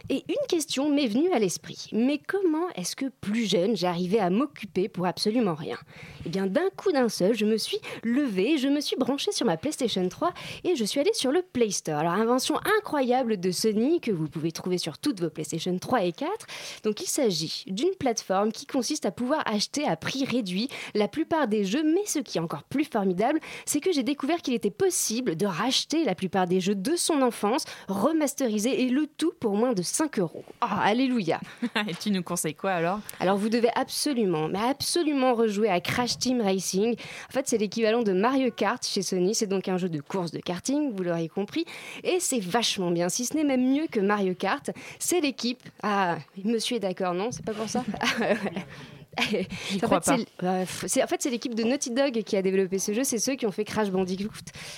[0.09, 1.87] Et une question m'est venue à l'esprit.
[1.91, 5.77] Mais comment est-ce que plus jeune, j'arrivais à m'occuper pour absolument rien?
[6.25, 9.45] Eh bien d'un coup d'un seul, je me suis levée, je me suis branchée sur
[9.45, 11.99] ma PlayStation 3 et je suis allée sur le Play Store.
[11.99, 16.11] Alors invention incroyable de Sony que vous pouvez trouver sur toutes vos PlayStation 3 et
[16.11, 16.47] 4.
[16.83, 21.47] Donc il s'agit d'une plateforme qui consiste à pouvoir acheter à prix réduit la plupart
[21.47, 24.69] des jeux, mais ce qui est encore plus formidable, c'est que j'ai découvert qu'il était
[24.69, 29.55] possible de racheter la plupart des jeux de son enfance, remasterisés et le tout pour
[29.55, 30.43] moins de 5 euros.
[30.61, 31.39] Ah, alléluia
[31.87, 32.99] Et tu nous conseilles quoi alors?
[33.19, 36.95] Alors vous devez absolument, mais absolument rejouer à Crash Team Racing.
[37.29, 39.35] En fait, c'est l'équivalent de Mario Kart chez Sony.
[39.35, 41.65] C'est donc un jeu de course de karting, vous l'aurez compris.
[42.03, 44.71] Et c'est vachement bien, si ce n'est même mieux que Mario Kart.
[44.99, 45.61] C'est l'équipe.
[45.83, 47.31] Ah, monsieur est d'accord, non?
[47.31, 47.83] C'est pas pour ça?
[49.75, 53.03] en crois fait, en fait, c'est l'équipe de Naughty Dog qui a développé ce jeu.
[53.03, 54.29] C'est ceux qui ont fait Crash Bandicoot.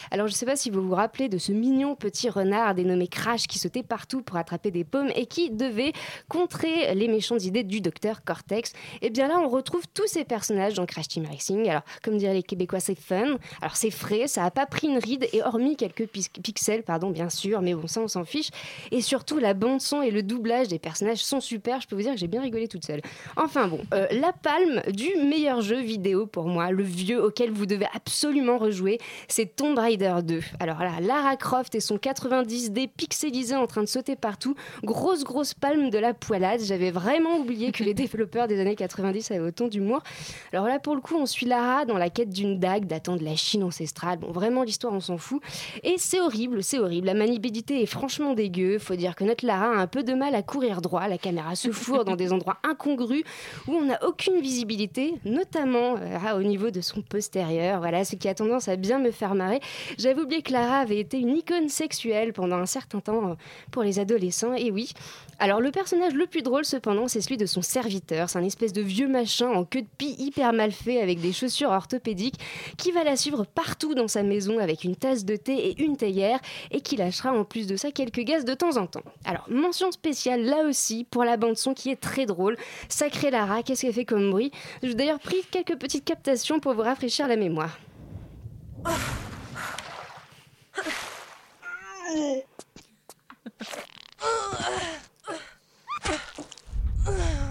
[0.10, 3.08] Alors, je ne sais pas si vous vous rappelez de ce mignon petit renard dénommé
[3.08, 5.94] Crash qui sautait partout pour attraper des pommes et qui devait
[6.30, 8.74] contrer les méchantes idées du docteur Cortex.
[9.02, 11.70] Et bien là, on retrouve tous ces personnages dans Crash Team Racing.
[11.70, 13.38] Alors, comme diraient les Québécois, c'est fun.
[13.62, 17.30] Alors, c'est frais, ça n'a pas pris une ride et hormis quelques pixels, pardon, bien
[17.30, 18.50] sûr, mais bon, ça, on s'en fiche.
[18.92, 21.82] Et surtout, la bande-son et le doublage des personnages sont super.
[21.82, 23.02] Je peux vous dire que j'ai bien rigolé toute seule.
[23.36, 27.66] Enfin bon, euh, la palme du meilleur jeu vidéo pour moi, le vieux auquel vous
[27.66, 30.42] devez absolument rejouer, c'est Tomb Raider 2.
[30.60, 35.54] Alors là, Lara Croft et son 90D pixelisé en train de sauter partout, grosse grosse
[35.54, 36.62] palme de la poilade.
[36.64, 40.02] J'avais vraiment oublié que les développeurs des années 90 avaient autant d'humour.
[40.54, 43.24] Alors là, pour le coup, on suit Lara dans la quête d'une dague datant de
[43.24, 44.20] la Chine ancestrale.
[44.20, 45.42] Bon, vraiment, l'histoire, on s'en fout.
[45.84, 47.08] Et c'est horrible, c'est horrible.
[47.08, 48.80] La maniabilité est franchement dégueu.
[48.80, 51.08] Faut dire que notre Lara a un peu de mal à courir droit.
[51.08, 53.24] La caméra se fourre dans des endroits incongrus
[53.68, 57.80] où on n'a aucune visibilité, notamment euh, au niveau de son postérieur.
[57.80, 59.62] Voilà, ce qui a tendance à bien me faire marrer.
[59.98, 63.34] J'avais oublié que Lara avait été une icône sexuelle pendant un certain temps euh,
[63.72, 64.54] pour les adolescents.
[64.54, 64.92] Et oui.
[65.40, 68.30] Alors, le personnage le plus drôle, cependant, c'est celui de son serviteur.
[68.30, 71.32] C'est un espèce de vieux machin en queue de pie hyper mal fait avec des
[71.32, 72.40] chaussures orthopédiques
[72.78, 75.96] qui va la suivre partout dans sa maison avec une tasse de thé et une
[75.96, 76.40] théière
[76.70, 79.04] et qui lâchera en plus de ça quelques gaz de temps en temps.
[79.26, 82.58] Alors, mention spéciale là aussi pour la bande-son qui est très drôle.
[82.90, 84.52] Sacré Lara, qu'est-ce qu'elle fait comme bruit
[84.84, 87.78] J'ai d'ailleurs pris quelques petites captations pour vous rafraîchir la mémoire.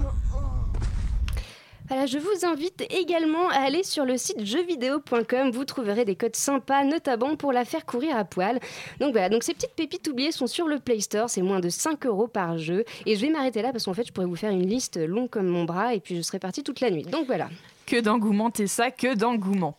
[1.90, 5.50] Voilà, je vous invite également à aller sur le site jeuxvideo.com.
[5.50, 8.60] Vous trouverez des codes sympas, notamment pour la faire courir à poil.
[9.00, 11.28] Donc voilà, donc ces petites pépites oubliées sont sur le Play Store.
[11.28, 12.84] C'est moins de 5 euros par jeu.
[13.06, 15.28] Et je vais m'arrêter là parce qu'en fait, je pourrais vous faire une liste longue
[15.28, 17.02] comme mon bras et puis je serai partie toute la nuit.
[17.02, 17.50] Donc voilà.
[17.86, 19.76] Que d'engouement, Tessa, que d'engouement.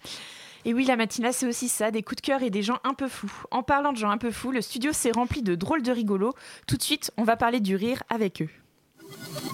[0.66, 2.94] Et oui, la matinale, c'est aussi ça, des coups de cœur et des gens un
[2.94, 3.32] peu fous.
[3.52, 6.34] En parlant de gens un peu fous, le studio s'est rempli de drôles de rigolos.
[6.68, 8.50] Tout de suite, on va parler du rire avec eux.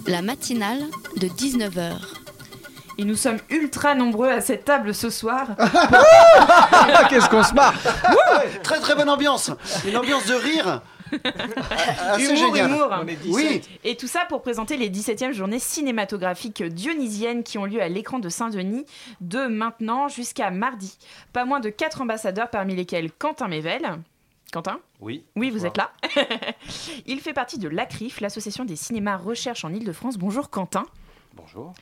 [0.08, 0.82] La matinale
[1.18, 2.27] de 19h.
[2.98, 5.48] Et nous sommes ultra nombreux à cette table ce soir.
[6.40, 7.74] Ah, Qu'est-ce qu'on se marre
[8.64, 9.52] Très très bonne ambiance.
[9.86, 10.82] Une ambiance de rire.
[12.12, 12.70] Assez humour, génial.
[12.72, 12.90] humour.
[13.30, 13.62] Oui.
[13.84, 18.20] Et tout ça pour présenter les 17e journées cinématographiques dionysiennes qui ont lieu à l'écran
[18.20, 18.86] de Saint-Denis
[19.22, 20.98] de maintenant jusqu'à mardi.
[21.34, 23.98] Pas moins de quatre ambassadeurs parmi lesquels Quentin Mével.
[24.54, 25.24] Quentin Oui.
[25.36, 25.92] Oui, vous êtes là.
[27.06, 30.18] Il fait partie de l'ACRIF, l'association des cinémas recherche en Ile-de-France.
[30.18, 30.86] Bonjour Quentin.
[31.34, 31.74] Bonjour.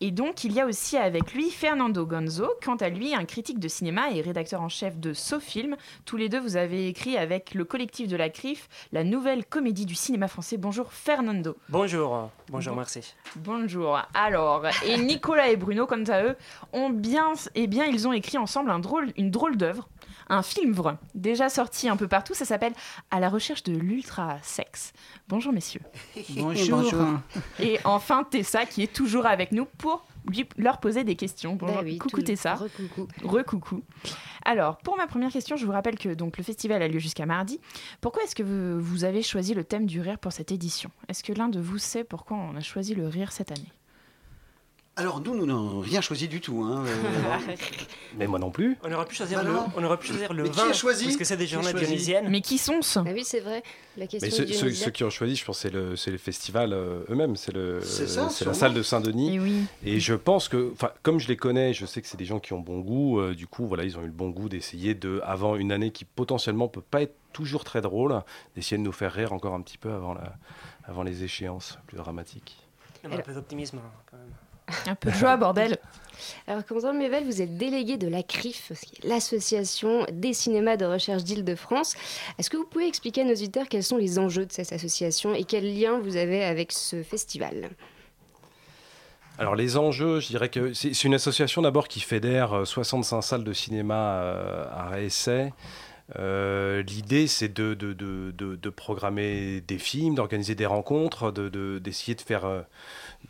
[0.00, 3.58] Et donc, il y a aussi avec lui Fernando Gonzo, quant à lui, un critique
[3.58, 5.76] de cinéma et rédacteur en chef de SoFilm.
[6.04, 9.86] Tous les deux, vous avez écrit avec le collectif de la CRIF la nouvelle comédie
[9.86, 10.56] du cinéma français.
[10.56, 11.56] Bonjour Fernando.
[11.68, 13.14] Bonjour, bonjour, Bon- merci.
[13.36, 13.98] Bonjour.
[14.14, 16.36] Alors, et Nicolas et Bruno, quant à eux,
[16.72, 19.88] ont bien, eh bien, ils ont écrit ensemble un drôle, une drôle d'œuvre,
[20.28, 22.34] un film vrai, déjà sorti un peu partout.
[22.34, 22.72] Ça s'appelle
[23.10, 24.92] À la recherche de l'ultra-sexe.
[25.28, 25.80] Bonjour messieurs.
[26.36, 26.92] Bonjour.
[27.60, 31.54] Et enfin Tessa qui est toujours avec nous pour lui, leur poser des questions.
[31.54, 32.54] Bonjour, Bah oui, coucou Tessa.
[32.54, 33.08] recoucou.
[33.24, 33.82] Recoucou.
[34.44, 37.24] Alors, pour ma première question, je vous rappelle que donc, le festival a lieu jusqu'à
[37.26, 37.60] mardi.
[38.00, 40.90] Pourquoi est-ce que vous, vous avez choisi le thème du rire pour cette édition?
[41.08, 43.72] Est-ce que l'un de vous sait pourquoi on a choisi le rire cette année?
[44.98, 46.60] Alors nous, nous n'avons rien choisi du tout.
[46.64, 46.84] Hein.
[46.84, 47.56] euh,
[48.18, 48.76] Mais moi non plus.
[48.82, 50.72] On aurait pu choisir, Bah le, on aurait pu choisir le Mais qui vin, a
[50.72, 52.28] choisi parce que c'est des Qui journées dionysiennes.
[52.28, 53.62] Mais qui sont-ce Ah oui, c'est vrai.
[53.96, 57.04] La question Mais ceux, qui ont choisi, je pense, c'est le, c'est le festival euh,
[57.10, 57.36] eux-mêmes.
[57.36, 59.36] C'est le, C'est ça, c'est la salle de Saint-Denis.
[59.36, 59.62] Et oui.
[59.84, 62.40] Et je pense que, enfin, comme je les connais, je sais que c'est des gens
[62.40, 63.20] qui ont bon goût.
[63.20, 65.92] euh, du coup, voilà, ils ont eu le bon goût d'essayer de, avant une année
[65.92, 68.20] qui potentiellement peut pas être toujours très drôle,
[68.56, 70.34] d'essayer de nous faire rire encore un petit peu avant la,
[70.82, 72.56] avant les échéances plus dramatiques.
[73.04, 74.32] Il y a Un peu d'optimisme hein, quand même.
[74.86, 75.78] Un peu de joie, bordel.
[76.46, 78.72] Alors, Quentin Mével, vous êtes délégué de la CRIF,
[79.04, 81.94] l'Association des cinémas de recherche d'Île-de-France.
[82.38, 85.34] Est-ce que vous pouvez expliquer à nos auditeurs quels sont les enjeux de cette association
[85.34, 87.70] et quel lien vous avez avec ce festival?
[89.38, 93.44] Alors les enjeux, je dirais que c'est une association d'abord qui fédère euh, 65 salles
[93.44, 95.52] de cinéma euh, à réessai.
[96.18, 101.50] Euh, L'idée, c'est de, de, de, de- de programmer des films, d'organiser des rencontres, d'essayer
[101.50, 102.62] de, d'essayer de faire, euh,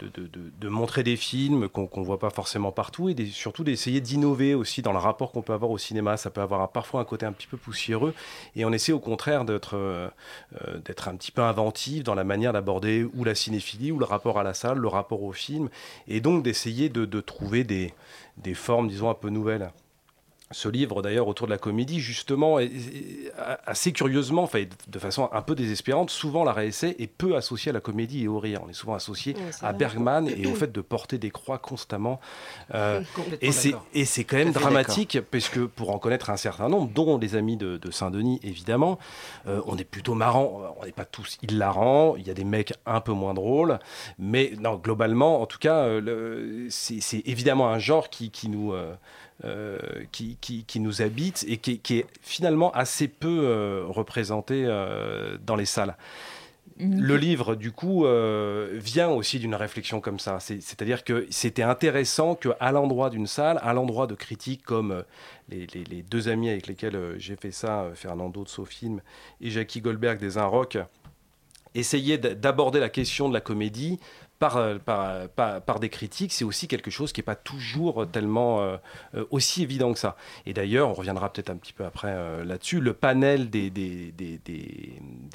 [0.01, 4.83] de, montrer des films qu'on ne voit pas forcément partout et surtout d'essayer d'innover aussi
[4.83, 6.17] dans le rapport qu'on peut avoir au cinéma.
[6.17, 8.15] Ça peut avoir parfois un côté un petit peu poussiéreux
[8.57, 10.09] et on essaie au contraire d'être euh,
[10.67, 14.05] euh, d'être un petit peu inventif dans la manière d'aborder ou la cinéphilie ou le
[14.05, 15.69] rapport à la salle, le rapport au film
[16.07, 17.93] et donc d'essayer de, de trouver des,
[18.37, 19.71] des formes, disons, un peu nouvelles
[20.51, 23.33] ce livre d'ailleurs autour de la comédie justement est- est-
[23.67, 27.73] assez curieusement enfin, de façon un peu désespérante souvent la réessai est peu associée à
[27.75, 29.79] la comédie et au rire on est souvent associé à vrai.
[29.79, 32.19] Bergman et au fait de porter des croix constamment
[32.75, 33.03] Euh,
[33.43, 33.87] et c'est d'accord.
[33.95, 37.35] et c'est quand même dramatique parce que pour en connaître un certain nombre dont les
[37.35, 38.99] amis de, de Saint-Denis évidemment
[39.47, 42.73] euh, on est plutôt marrant on n'est pas tous hilarants il y a des mecs
[42.87, 43.79] un peu moins drôles
[44.19, 48.73] mais non globalement en tout cas euh, c'est c'est évidemment un genre qui, qui nous
[48.73, 48.95] euh,
[49.45, 49.79] euh,
[50.13, 55.39] qui, qui, qui nous habite et qui, qui est finalement assez peu euh, représenté euh,
[55.45, 55.97] dans les salles.
[56.81, 58.05] Le livre, du coup,
[58.73, 60.39] vient aussi d'une réflexion comme ça.
[60.39, 65.03] C'est- C'est-à-dire que c'était intéressant qu'à l'endroit d'une salle, à l'endroit de critiques comme
[65.49, 69.01] les, les- les deux amis avec lesquels j'ai fait ça, Fernando de Sofilm
[69.41, 70.79] et Jackie Goldberg des Un Rock,
[71.75, 73.99] essayer d- d'aborder la question de la comédie
[74.39, 78.07] par, euh, par, par- par des critiques, c'est aussi quelque chose qui n'est pas toujours
[78.11, 78.77] tellement euh,
[79.15, 80.17] euh, aussi évident que ça.
[80.47, 84.13] Et d'ailleurs, on reviendra peut-être un petit peu après euh, là-dessus, le panel des, des,
[84.13, 84.93] des- des-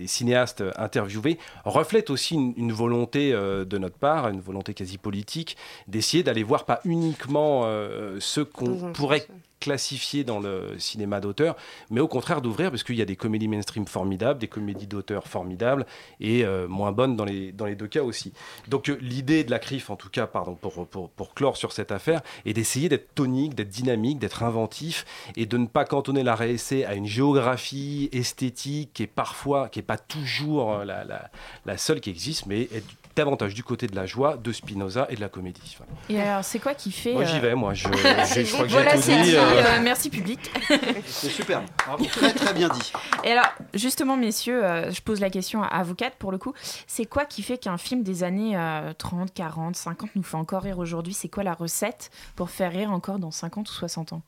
[0.07, 5.57] cinéastes interviewés reflète aussi une, une volonté euh, de notre part, une volonté quasi politique,
[5.87, 9.27] d'essayer d'aller voir pas uniquement euh, ceux un qu'on pourrait
[9.59, 11.55] classifier dans le cinéma d'auteur,
[11.89, 15.25] mais au contraire d'ouvrir, parce qu'il y a des comédies mainstream formidables, des comédies d'auteur
[15.25, 15.85] formidables,
[16.19, 18.33] et euh, moins bonnes dans les, dans les deux cas aussi.
[18.67, 21.91] Donc l'idée de la CRIF, en tout cas, pardon, pour, pour, pour clore sur cette
[21.91, 26.35] affaire, est d'essayer d'être tonique, d'être dynamique, d'être inventif, et de ne pas cantonner la
[26.35, 31.29] réessai à une géographie esthétique qui est parfois, qui n'est pas toujours la, la,
[31.65, 32.69] la seule qui existe, mais
[33.15, 35.77] davantage du côté de la joie, de Spinoza et de la comédie.
[36.09, 37.13] Et alors, c'est quoi qui fait.
[37.13, 37.73] Moi, j'y euh, vais, moi.
[37.73, 37.87] Je,
[38.33, 39.35] j'ai- je crois que j'ai voilà, tout c'est dit.
[39.35, 40.39] euh, euh, merci, public.
[41.05, 41.61] C'est super.
[41.85, 42.05] Bravo.
[42.05, 42.91] Très très bien dit.
[43.23, 46.53] Et alors, justement, messieurs, euh, je pose la question à, vous quatre pour le coup.
[46.87, 50.63] C'est quoi qui fait qu'un film des années euh, 30, 40, 50 nous fait encore
[50.63, 51.13] rire aujourd'hui?
[51.13, 54.21] C'est quoi la recette pour faire rire encore dans 50 ou 60 ans?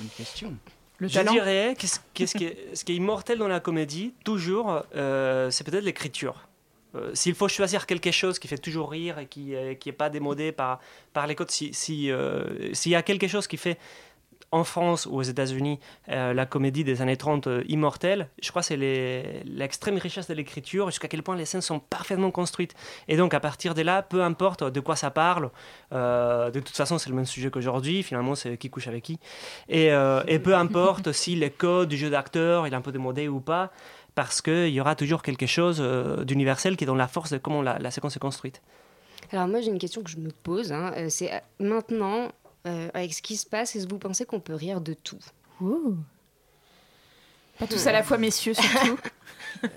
[0.00, 0.54] Une question.
[0.98, 3.60] Le je talent dirais que ce, qu'est-ce qui est, ce qui est immortel dans la
[3.60, 6.47] comédie, toujours, euh, c'est peut-être l'écriture.
[6.94, 10.08] Euh, S'il faut choisir quelque chose qui fait toujours rire et qui n'est est pas
[10.10, 10.80] démodé par,
[11.12, 13.78] par les codes, si, si, euh, s'il y a quelque chose qui fait
[14.50, 15.78] en France ou aux États-Unis
[16.08, 20.26] euh, la comédie des années 30 euh, immortelle, je crois que c'est les- l'extrême richesse
[20.26, 22.74] de l'écriture, jusqu'à quel point les scènes sont parfaitement construites.
[23.08, 25.50] Et donc à partir de là, peu importe de quoi ça parle,
[25.92, 29.18] euh, de toute façon c'est le même sujet qu'aujourd'hui, finalement c'est qui couche avec qui,
[29.68, 32.92] et, euh, et peu importe si le code du jeu d'acteur il est un peu
[32.92, 33.70] démodé ou pas,
[34.18, 37.38] parce qu'il y aura toujours quelque chose euh, d'universel qui est dans la force de
[37.38, 38.60] comment la, la séquence est construite.
[39.30, 42.32] Alors moi j'ai une question que je me pose, hein, euh, c'est euh, maintenant,
[42.66, 45.20] euh, avec ce qui se passe, est-ce que vous pensez qu'on peut rire de tout?
[47.60, 48.98] Pas tous à la fois, messieurs, surtout.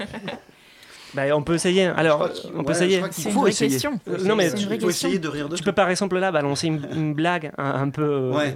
[1.14, 1.88] Ben, on peut essayer.
[1.88, 3.04] Alors, on peut ouais, je essayer.
[3.12, 3.72] C'est une faut vraie essayer.
[3.72, 4.00] question.
[4.08, 4.90] Euh, non mais tu- question.
[4.90, 7.90] essayer de rire de Tu peux par exemple là balancer une, une blague un, un
[7.90, 8.54] peu, euh, Ouais.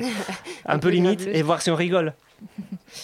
[0.66, 2.14] un peu limite et voir si on rigole.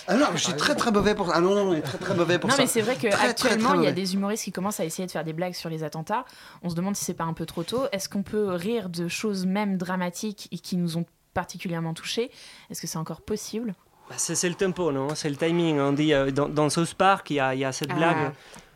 [0.08, 1.34] Ah non, mais je suis très très mauvais pour ça.
[1.36, 2.62] Ah non, non, on est très très mauvais pour non, ça.
[2.62, 5.24] mais c'est vrai qu'actuellement, il y a des humoristes qui commencent à essayer de faire
[5.24, 6.26] des blagues sur les attentats.
[6.64, 7.84] On se demande si c'est pas un peu trop tôt.
[7.92, 12.30] Est-ce qu'on peut rire de choses même dramatiques et qui nous ont particulièrement touchés?
[12.70, 13.74] Est-ce que c'est encore possible?
[14.10, 15.10] Bah, C'est le tempo, non?
[15.16, 15.80] C'est le timing.
[15.80, 17.96] On dit euh, dans, dans South Park, il y y a cette Ah.
[17.96, 18.32] blague.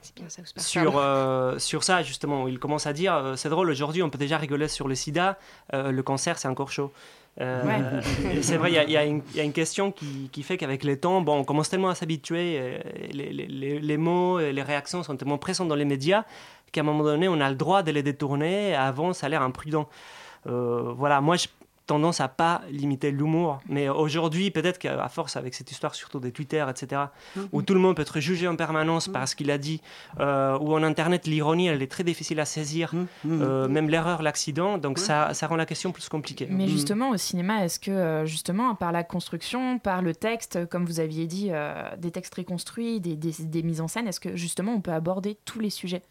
[0.06, 2.48] C'est bien sur, euh, sur ça, justement.
[2.48, 5.38] Il commence à dire euh, c'est drôle, aujourd'hui, on peut déjà rigoler sur le sida,
[5.74, 6.92] euh, le cancer, c'est encore chaud.
[7.38, 8.42] Ouais.
[8.42, 10.56] c'est vrai, il y a- y, une- il y a une question qui, qui fait
[10.58, 12.80] qu'avec le temps, bon, on commence tellement à s'habituer,
[13.12, 16.24] les, les- les- mots et les réactions sont tellement présents dans les médias
[16.72, 18.74] qu'à un moment donné, on a le droit de les détourner.
[18.74, 19.90] Avant, ça a l'air imprudent.
[20.46, 21.50] Voilà, moi, j'ai
[21.88, 26.32] tendance à pas limiter l'humour, mais aujourd'hui, peut-être qu'à force, avec cette histoire surtout des
[26.32, 27.04] Twitter, etc.,
[27.52, 29.82] où tout le monde peut être jugé en permanence par ce qu'il a dit,
[30.20, 32.94] euh, où en Internet, l'ironie, elle est très difficile à saisir,
[33.26, 36.48] euh, même l'erreur, l'accident, donc ça, ça rend la question plus compliquée.
[36.50, 40.86] Mais justement, au cinéma, est-ce que, euh, justement, par la construction, par le texte, comme
[40.86, 44.20] vous aviez dit, euh, des textes très construits, des, des- des mises en scène, est-ce
[44.20, 46.02] que, justement, on peut aborder tous les sujets?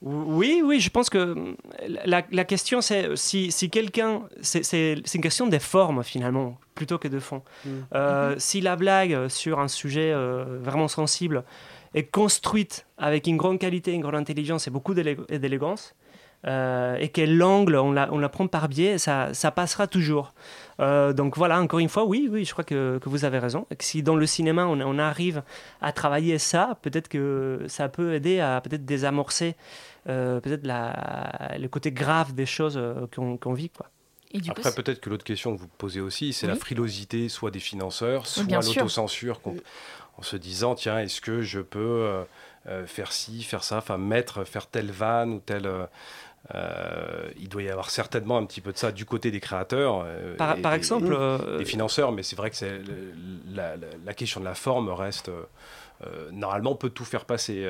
[0.00, 1.56] Oui, oui, je pense que hum,
[2.04, 4.22] la, la question, c'est si, si quelqu'un.
[4.42, 7.42] C'est une question des formes, finalement, plutôt que de fond.
[7.94, 11.44] Euh, Si la blague sur un sujet euh, vraiment sensible
[11.94, 15.94] est construite avec une grande qualité, une grande intelligence et beaucoup d'élégance,
[16.46, 20.32] euh, et que l'angle, on la, on la prend par biais, ça, ça passera toujours.
[20.80, 23.66] Euh, donc voilà, encore une fois, oui, oui, je crois que, que vous avez raison.
[23.76, 25.42] Que si dans le cinéma, on, on arrive
[25.80, 29.56] à travailler ça, peut-être que ça peut aider à peut-être désamorcer
[30.08, 32.80] euh, peut-être la- le côté grave des choses
[33.14, 33.70] qu'on qu'on vit.
[33.70, 33.86] Quoi.
[34.50, 38.26] Après, peut-être que l'autre question que vous posez aussi, c'est la frilosité soit des financeurs,
[38.26, 38.44] soit
[38.82, 39.56] l'autocensure, qu'on-
[40.16, 42.24] en se disant, tiens, est-ce que je peux
[42.68, 45.66] euh, faire ci, faire ça, enfin mettre, faire telle vanne ou telle...
[46.54, 50.02] euh, il doit y avoir certainement un petit peu de ça du côté des créateurs.
[50.04, 52.80] euh, Par- et par des- exemple, euh, des financeurs, mais c'est vrai que c'est
[53.52, 55.30] la, la- la question de la forme reste...
[56.32, 57.68] normalement, on peut tout faire passer.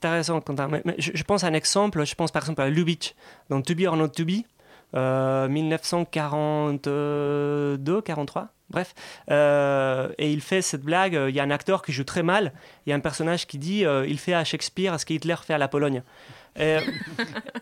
[0.00, 0.68] T'as raison, Quentin.
[0.68, 2.04] Mais, mais je, je pense à un exemple.
[2.06, 3.14] Je pense par exemple à Lubitsch
[3.50, 4.44] dans To Be or Not To Be,
[4.94, 8.48] euh, 1942, 43.
[8.70, 8.94] Bref,
[9.30, 11.16] Euh, et il fait cette blague.
[11.16, 12.52] euh, Il y a un acteur qui joue très mal.
[12.86, 15.54] Il y a un personnage qui dit euh, il fait à Shakespeare ce qu'Hitler fait
[15.54, 16.02] à la Pologne.
[16.58, 16.78] Et,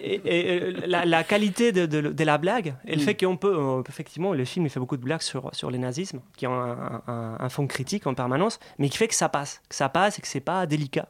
[0.01, 3.03] et- et, euh, la, la qualité de, de- de la blague, elle Mm.
[3.03, 5.79] fait qu'on peut, peut- effectivement, le film il fait beaucoup de blagues sur, sur les
[5.79, 9.29] nazismes, qui ont un, un- un fond critique en permanence, mais qui fait que ça
[9.29, 11.09] passe, que ça passe et que c'est pas délicat.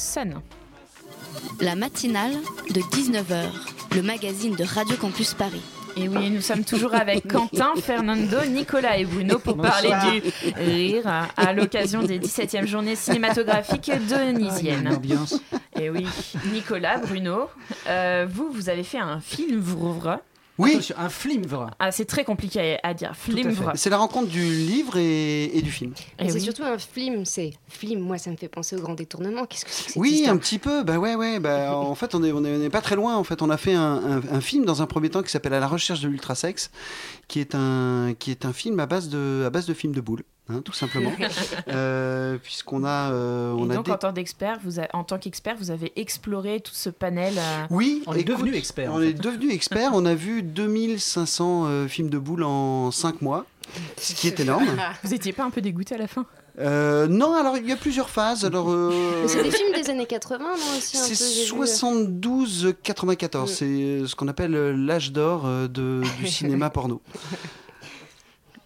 [0.00, 0.40] Sun.
[1.60, 2.32] La matinale
[2.70, 3.50] de 19h,
[3.94, 5.60] le magazine de Radio Campus Paris.
[5.94, 9.90] Et oui, nous sommes toujours avec Quentin, Fernando, Nicolas et Bruno pour parler
[10.22, 14.98] du rire à l'occasion des 17e journées cinématographiques de Nisienne.
[15.78, 16.06] Et oui,
[16.50, 17.50] Nicolas, Bruno,
[17.86, 20.18] euh, vous, vous avez fait un film Vrouvre.
[20.60, 20.88] Oui.
[20.96, 21.42] un film
[21.78, 23.14] Ah, c'est très compliqué à dire.
[23.16, 25.92] Film C'est la rencontre du livre et, et du film.
[26.18, 28.00] Et c'est surtout un film, c'est film.
[28.00, 29.46] Moi, ça me fait penser au grand détournement.
[29.46, 30.82] Qu'est-ce que c'est Oui, un petit peu.
[30.84, 31.40] Bah ouais, ouais.
[31.40, 33.16] Bah, en fait, on est, on est, on est pas très loin.
[33.16, 35.54] En fait, on a fait un, un- un film dans un premier temps qui s'appelle
[35.54, 36.70] À la recherche de l'ultrasex,
[37.28, 40.00] qui est un, qui est un film à base de, à base de films de
[40.00, 41.12] boules, hein, tout simplement.
[41.68, 45.04] Euh, Puisqu'on a, euh, on Et a donc, dé- en tant d'expert, vous a- en
[45.04, 47.34] tant qu'expert, vous avez exploré tout ce panel.
[47.38, 49.08] euh, Oui, On est devenu expert, en On fait.
[49.10, 49.90] est devenu expert.
[49.94, 53.46] On a vu 2500 euh, films de boules en 5 mois,
[53.96, 54.66] ce qui est énorme.
[55.04, 56.26] Vous étiez pas un peu dégoûté à la fin?
[56.58, 58.44] Euh, non, alors il y a plusieurs phases.
[58.44, 61.62] Alors, euh, c'est des films des années 80, non aussi C'est peu, j'ai vu.
[61.62, 64.52] 72-94, c'est ce qu'on appelle
[64.84, 67.00] l'âge d'or de- du cinéma porno.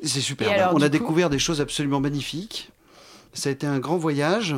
[0.05, 0.51] C'est super.
[0.51, 2.71] Alors, On a coup- découvert des choses absolument magnifiques.
[3.33, 4.55] Ça a été un grand voyage.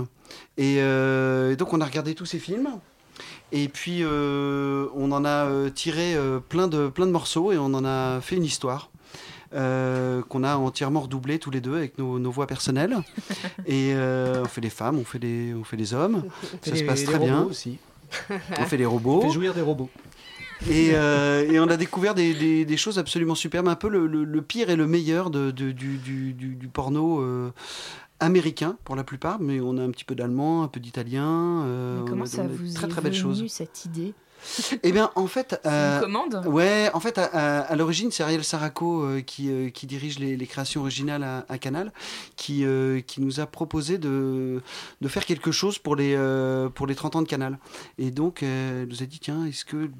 [0.59, 2.69] Et, euh, et donc on a regardé tous ces films.
[3.53, 6.17] Et puis euh, on en a euh, tiré
[6.49, 8.91] plein, de, plein de morceaux et on en a fait une histoire.
[9.55, 12.97] euh, qu'on a entièrement redoublé tous les deux avec nos, nos voix personnelles.
[13.67, 16.25] Et euh, on fait les femmes, on fait les, on fait les hommes.
[16.63, 17.43] fait Ça se passe les très robots bien.
[17.45, 17.79] aussi.
[18.59, 19.21] On fait les robots.
[19.23, 19.89] On fait jouir des robots.
[20.71, 24.07] Et, euh, et on a découvert des, des- des choses absolument superbes, un peu le,
[24.07, 27.51] le- le pire et le meilleur de, de- du, du- du- du porno euh,
[28.21, 31.63] américain pour la plupart, mais on a un petit peu d'allemand, un peu d'italien.
[31.65, 33.39] euh, on comment a- ça on a vous très est très belles choses.
[33.39, 34.15] venu cette idée
[34.83, 38.45] Eh bien, en fait, une commande Ouais, en fait, à, à- à l'origine, c'est Ariel
[38.45, 41.93] Saraco euh, qui, euh, qui dirige les, les créations originales à, à Canal,
[42.37, 44.63] qui, euh, qui nous a proposé de,
[45.01, 47.59] de faire quelque chose pour les, euh, pour les 30 ans de Canal.
[47.99, 49.91] Et donc, euh, elle nous a dit tiens, est-ce que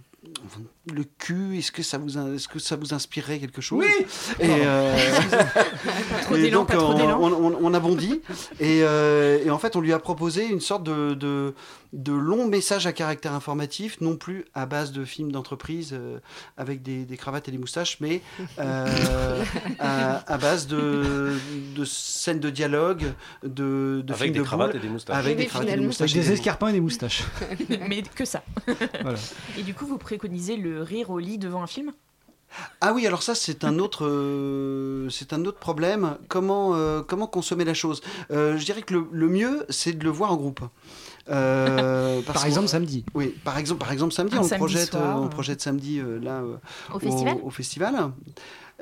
[0.93, 4.07] le cul, est-ce que ça vous, est-ce que ça vous inspirerait quelque chose Oui
[4.41, 4.97] Et, euh,
[5.31, 7.19] Pas trop et d'élan, donc pas trop on, d'élan.
[7.21, 8.21] on, on- on a bondi
[8.61, 11.55] et, euh, et en fait on lui a proposé une sorte de, de,
[11.93, 16.19] de long message à caractère informatif, non plus à base de films d'entreprise euh,
[16.57, 18.23] avec des, des cravates et des moustaches, mais
[18.59, 19.45] euh,
[19.79, 21.35] à, à base de,
[21.75, 23.13] de scènes de dialogue,
[23.43, 25.17] de, de Avec films des de cravates boules, et des moustaches.
[25.17, 26.13] Avec des cravates et des moustaches.
[26.13, 27.25] Avec des escarpins et des moustaches.
[27.89, 28.43] Mais que ça.
[29.03, 29.19] Voilà.
[29.59, 31.93] Et du coup, vous préconisez le rire au lit devant un film?
[32.81, 36.17] Ah oui, alors ça c'est un autre, euh, c'est un autre problème.
[36.29, 38.01] Comment, euh, comment consommer la chose?
[38.31, 40.61] Euh, Je dirais que le, le mieux c'est de le voir en groupe.
[41.29, 43.05] Euh, Par exemple, samedi.
[43.15, 45.99] Oui, par exemple, par exemple samedi, Un on samedi projette, soir, euh, on projette samedi
[45.99, 46.57] euh, là euh,
[46.95, 47.95] Au festival au festival.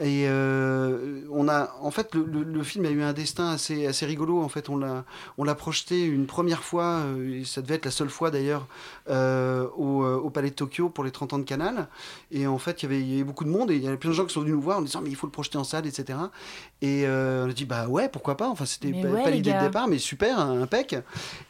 [0.00, 3.86] Et euh, on a, en fait, le, le- le film a eu un destin assez,
[3.86, 4.40] assez rigolo.
[4.42, 5.04] En fait, on l'a,
[5.38, 8.66] on l'a projeté une première fois, euh, et ça devait être la seule fois d'ailleurs,
[9.08, 11.86] euh, au, au Palais de Tokyo pour les 30 ans de Canal.
[12.32, 13.86] Et en fait, il y avait, il y avait beaucoup de monde et il y
[13.86, 15.32] avait plein de gens qui sont venus nous voir en disant mais il faut le
[15.32, 16.18] projeter en salle, etc.
[16.82, 18.48] Et euh, on a dit bah ouais, pourquoi pas.
[18.48, 20.96] Enfin, c'était pas, ouais, pas l'idée de départ, mais super, impec.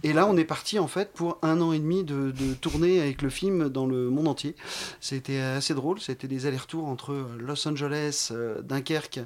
[0.02, 3.00] Et là, on est parti en fait pour un an et demi de, de tournée
[3.00, 4.54] avec le film dans le monde entier.
[5.00, 5.98] C'était assez drôle.
[6.00, 8.32] C'était des allers-retours entre Los Angeles,
[8.62, 9.20] Dunkerque,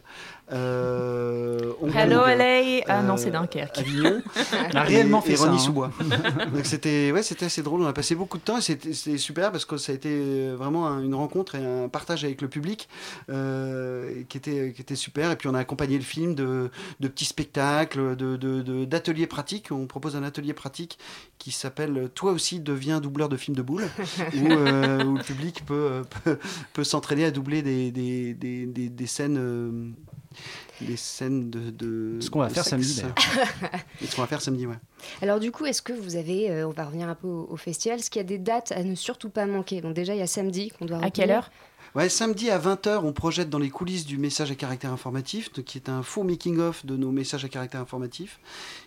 [0.52, 3.78] euh, Hello LA Ah non, euh, c'est Dunkerque.
[3.78, 4.22] Avignon.
[4.72, 5.90] On a réellement et, fait et ça, hein.
[6.54, 7.82] Donc c'était ouais, c'était assez drôle.
[7.82, 10.86] On a passé beaucoup de temps et c'était super parce que ça a été vraiment
[10.88, 12.88] un- une rencontre et un partage avec le public
[13.30, 15.30] euh, qui était qui était super.
[15.30, 19.26] Et puis on a accompagné le film de, de petits spectacles, de de- de- d'ateliers
[19.26, 19.68] pratiques.
[19.70, 20.98] On propose un atelier pratique
[21.38, 23.88] qui s'appelle Toi aussi deviens doubleur de films de boules,
[24.36, 26.38] où, euh, où le public peut peut,
[26.72, 29.38] peut s'entraîner à doubler des des, des, des, des scènes.
[29.38, 29.90] euh,
[30.80, 32.86] des scènes de, de Ce qu'on va faire sexe.
[32.86, 33.02] samedi,
[34.06, 34.76] ce qu'on va faire samedi, ouais.
[35.22, 37.56] Alors du coup, est-ce que vous avez, euh, on va revenir un peu au, au
[37.56, 39.80] festival, est-ce qu'il y a des dates à ne surtout pas manquer?
[39.80, 41.50] Donc déjà, il y a samedi qu'on doit À quelle heure?
[41.94, 45.78] Ouais, samedi à 20h, on projette dans les coulisses du message à caractère informatif, qui
[45.78, 48.40] est un faux making-of de nos messages à caractère informatif,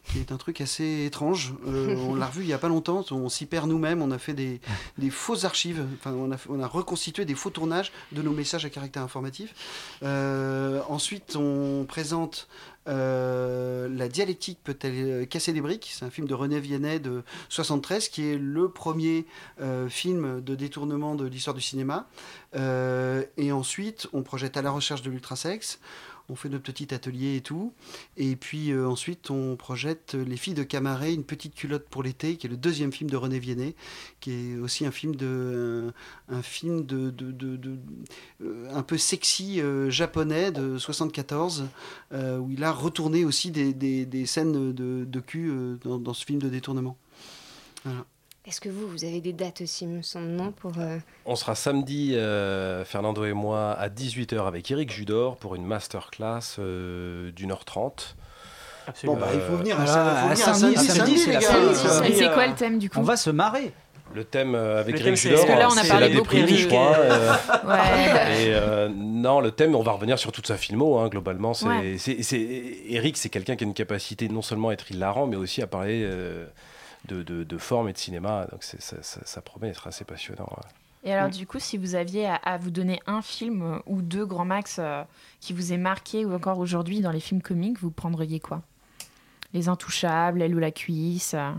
[0.06, 1.56] qui est un truc assez étrange.
[1.68, 4.20] Euh, on l'a revu il n'y a pas longtemps, on s'y perd nous-mêmes, on a
[4.20, 4.62] fait des,
[5.00, 8.66] des fausses archives, enfin, on a, on a reconstitué des faux tournages de nos messages
[8.66, 9.56] à caractère informatif.
[10.04, 12.48] Euh, ensuite, on présente
[12.88, 17.24] euh, La dialectique peut-elle euh, casser des briques C'est un film de René Viennet de
[17.50, 19.26] 73 qui est le premier
[19.60, 22.08] euh, film de détournement de l'histoire du cinéma.
[22.54, 25.80] Et ensuite, on projette à la recherche de l'ultrasex.
[26.32, 27.74] On fait notre petit atelier et tout.
[28.16, 32.38] Et puis euh, ensuite, on projette Les filles de Camaret, une petite culotte pour l'été,
[32.38, 33.76] qui est le deuxième film de René Viennet,
[34.22, 35.92] qui est aussi un film de,
[36.30, 37.78] un, un film de, de- de-
[38.44, 41.66] euh, un peu sexy euh, japonais de 74,
[42.14, 46.14] euh, où il a retourné aussi des, des- des scènes de, cul euh, dans, dans
[46.14, 46.98] ce film de détournement.
[48.48, 51.54] Est-ce que vous, vous avez des dates aussi, me semble, non pour, euh, On sera
[51.54, 57.52] samedi, euh, Fernando et moi, à 18h avec Eric Judor pour une masterclass euh, d'une
[57.52, 58.16] heure trente.
[59.04, 60.76] Bon, bah, il faut venir à, Voilà, faut à samedi,
[61.20, 63.74] c'est Euh, quoi le thème du coup On va se marrer.
[64.16, 66.16] Le thème euh, avec Le Eric Judor, Parce que là, on a c'est parlé la
[66.16, 66.98] déprime, de- je crois.
[66.98, 67.32] euh,
[67.64, 68.44] Ouais.
[68.48, 71.54] Et euh, non, le thème, on va revenir sur toute sa filmo, hein, globalement.
[71.54, 71.96] C'est, Ouais.
[72.00, 75.38] c'est- c'est- Eric, c'est quelqu'un qui a une capacité non seulement à être hilarant, mais
[75.38, 76.46] aussi à parler euh,
[77.06, 78.46] de, de- de forme et de cinéma.
[78.52, 80.48] Donc ça, ça- ça promet d'être assez passionnant.
[80.52, 80.70] ouais.
[81.04, 84.04] Et alors, du coup, si vous aviez à, à vous donner un film euh, ou
[84.04, 85.04] deux grands max euh,
[85.40, 88.62] qui vous est marqué ou encore aujourd'hui dans les films comiques, vous prendriez quoi?
[89.54, 91.52] Les Intouchables, Elle ou la cuisse euh,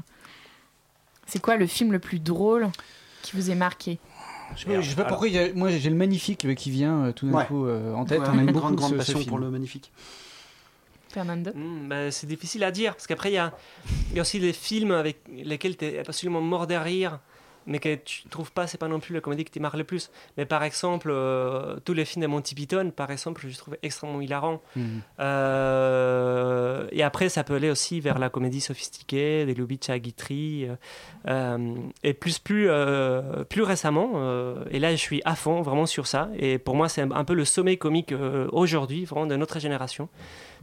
[1.27, 2.69] C'est quoi le film le plus drôle
[3.23, 3.99] qui vous est marqué?
[4.55, 7.27] Je sais pas, je sais pas pourquoi, a- moi j'ai le magnifique qui vient tout
[7.27, 7.47] d'un Ouais.
[7.47, 8.21] coup euh, en tête.
[8.21, 9.29] Ouais, on a une beaucoup grande, passion film.
[9.29, 9.91] pour le magnifique.
[11.13, 15.19] Fernando Hmm, bah, c'est difficile à dire, parce qu'après, il y aussi des films avec
[15.29, 17.21] lesquels tu es absolument mort de rire,
[17.67, 19.85] mais que tu trouves pas, c'est pas non plus la comédie qui te marque le
[19.85, 20.11] plus.
[20.37, 24.21] Mais par exemple, euh, tous les films de Monty Python, par exemple, je trouve extrêmement
[24.21, 24.61] hilarant.
[24.77, 25.03] Mhm.
[25.21, 30.69] Euh, et après, ça peut aller aussi vers la comédie sophistiquée, des Lubitsch à Guitry.
[31.29, 35.87] euh, et plus, plus, euh, plus récemment, euh, et là, je suis à fond vraiment
[35.87, 36.29] sur ça.
[36.39, 40.09] Et pour moi, c'est un, peu le sommet comique euh, aujourd'hui, vraiment de notre génération.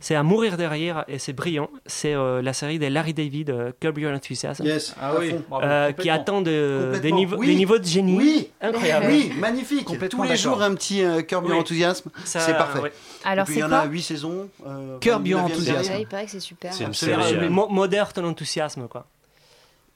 [0.02, 1.70] C'est à mourir derrière et c'est brillant.
[1.86, 4.66] C'est euh, la série de Larry David, euh, Curb Your Enthusiasm.
[4.66, 5.36] Yes, Ah oui.
[5.50, 7.48] Bravo, Euh, qui attend de- des, niveaux, Oui.
[7.48, 9.06] des niveaux de génie Oui, incroyables.
[9.08, 9.86] oui, magnifique.
[9.86, 11.54] Complètement Tous les jours, un petit euh, Your Oui.
[11.54, 12.80] Enthusiasme, Ça, c'est parfait.
[12.80, 12.94] ouais.
[13.24, 14.50] Alors, c'est il y en a quoi 8 saisons.
[14.66, 15.84] euh, Enthusiasm.
[15.84, 15.96] série.
[15.98, 16.74] Ouais, il paraît que c'est super.
[16.74, 17.24] C'est une Absolument.
[17.24, 17.46] série.
[17.46, 19.06] euh, Mo- Modère ton enthousiasme, quoi.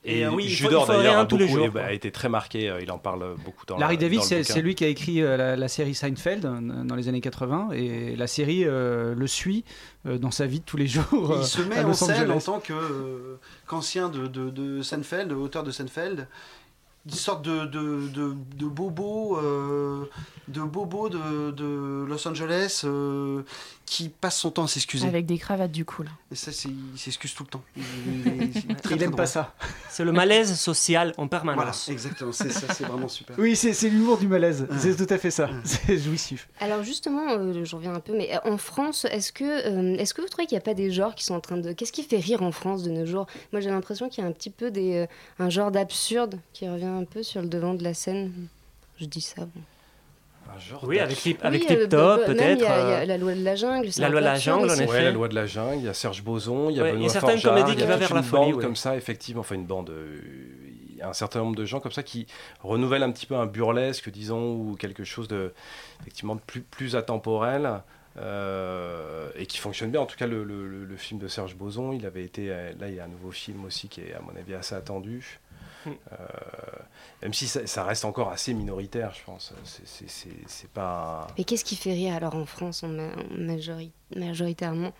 [0.05, 2.11] Et, Et, euh, oui, Judor, d'ailleurs, a, tous les beaucoup- jours, eh ben, a été
[2.11, 2.69] très marqué.
[2.69, 5.37] euh, Il en parle beaucoup dans Larry le- David, c'est lui qui a écrit euh,
[5.37, 6.41] la, la série Seinfeld
[6.85, 9.63] dans les années 80 et la série euh, le suit
[10.05, 11.37] euh, dans sa vie de tous les jours.
[11.39, 15.71] Il se met en scène en tant euh, qu'ancien de, de, de Seinfeld, auteur de
[15.71, 16.27] Seinfeld.
[17.05, 20.05] Une sorte de, de, de, de bobo, euh,
[20.47, 23.41] de, bobo de, de Los Angeles euh,
[23.85, 25.05] qui passe son temps à s'excuser.
[25.05, 26.11] Avec des cravates du coup là.
[26.31, 27.63] Et ça, c'est- il s'excuse tout le temps.
[27.75, 28.25] Il, il-
[28.65, 29.53] il est très, Il très aime pas ça.
[29.89, 31.89] C'est le malaise social en Voilà, permanence.
[31.89, 32.31] exactement.
[32.31, 33.35] C'est ça, c'est vraiment super.
[33.37, 34.65] Oui, c'est c'est l'humour du malaise.
[34.79, 35.49] C'est tout à fait ça.
[35.65, 36.47] C'est jouissif.
[36.61, 40.13] Alors justement, euh, je reviens un peu, mais euh, en France, est-ce que, euh, est-ce
[40.13, 41.73] que vous trouvez qu'il n'y a pas des genres qui sont en train de...
[41.73, 43.27] Qu'est-ce qui fait rire en France de nos jours?
[43.51, 45.05] Moi j'ai l'impression qu'il y a un petit peu des, euh,
[45.39, 48.31] un genre d'absurde qui revient un peu sur le devant de la scène.
[48.99, 49.41] Je dis ça.
[49.45, 49.61] bon.
[50.59, 52.59] Genre Oui, avec Tip, Oui, avec euh, Top, peut-être.
[52.59, 53.91] Il y, a- il y a euh, la loi de la jungle.
[53.91, 54.87] c'est La loi de la jungle, en effet.
[54.87, 56.89] Ouais, la loi de la jungle, il y a Serge Boson, il y a Ouais,
[56.89, 58.23] il y a Benoît certaines Forjard, comédies il y qui a vont vers la une
[58.25, 58.63] folie, bande ouais.
[58.63, 60.19] comme ça, effectivement, enfin une bande, euh,
[60.91, 62.27] il y a un certain nombre de gens comme ça qui
[62.61, 65.53] renouvellent un petit peu un burlesque, disons, ou quelque chose de,
[66.01, 67.81] effectivement, de plus, plus atemporel.
[68.19, 70.01] euh, et qui fonctionne bien.
[70.01, 72.49] En tout cas, le, le- le- le film de Serge Boson, il avait été.
[72.79, 75.39] Là, il y a un nouveau film aussi qui est, à mon avis, assez attendu.
[75.87, 76.15] Euh,
[77.21, 79.53] même si ça, ça reste encore assez minoritaire, je pense.
[79.63, 81.27] C'est- pas.
[81.37, 84.91] Mais qu'est-ce qui fait rire alors en France en ma- en majori- majoritairement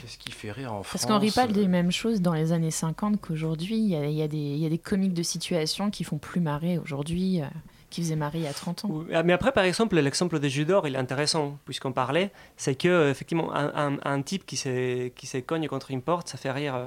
[0.00, 2.32] Qu'est-ce qui fait rire en France Parce qu'on rit pas euh, des mêmes choses dans
[2.32, 3.76] les années 50 qu'aujourd'hui.
[3.76, 6.02] Il y a, il y a des- il y a des comiques de situation qui
[6.02, 7.46] font plus marrer aujourd'hui, euh,
[7.90, 9.04] qui faisaient marrer il y a 30 ans.
[9.12, 12.88] Ah, Mais après, par exemple, l'exemple de Judor, il est intéressant, puisqu'on parlait, c'est que
[12.88, 16.50] euh, effectivement, un, un- un type qui s'est qui cogne contre une porte, ça fait
[16.50, 16.86] rire euh,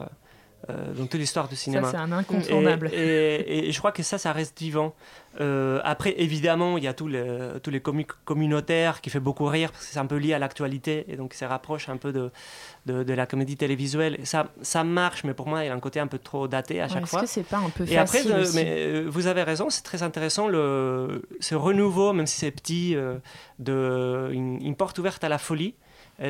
[0.69, 1.89] euh, dans toute l'histoire du cinéma.
[1.91, 2.89] c'est un incontournable.
[2.93, 4.93] Et, et- et je crois que ça, ça reste vivant.
[5.41, 7.25] Euh, après, évidemment, il y a tous les,
[7.61, 10.39] tous les comiques communautaires qui fait beaucoup rire, parce que c'est un peu lié à
[10.39, 12.31] l'actualité, et donc ça rapproche un peu de,
[12.85, 14.17] de, de la comédie télévisuelle.
[14.23, 16.79] Ça, ça marche, mais pour moi, il y a un côté un peu trop daté
[16.79, 17.21] à Ouais, chaque Est-ce fois.
[17.21, 19.69] que c'est pas un peu Et après, facile euh, aussi mais, euh, vous avez raison,
[19.69, 23.17] c'est très intéressant le, ce renouveau, même si c'est petit, euh,
[23.59, 25.75] de une, une porte ouverte à la folie,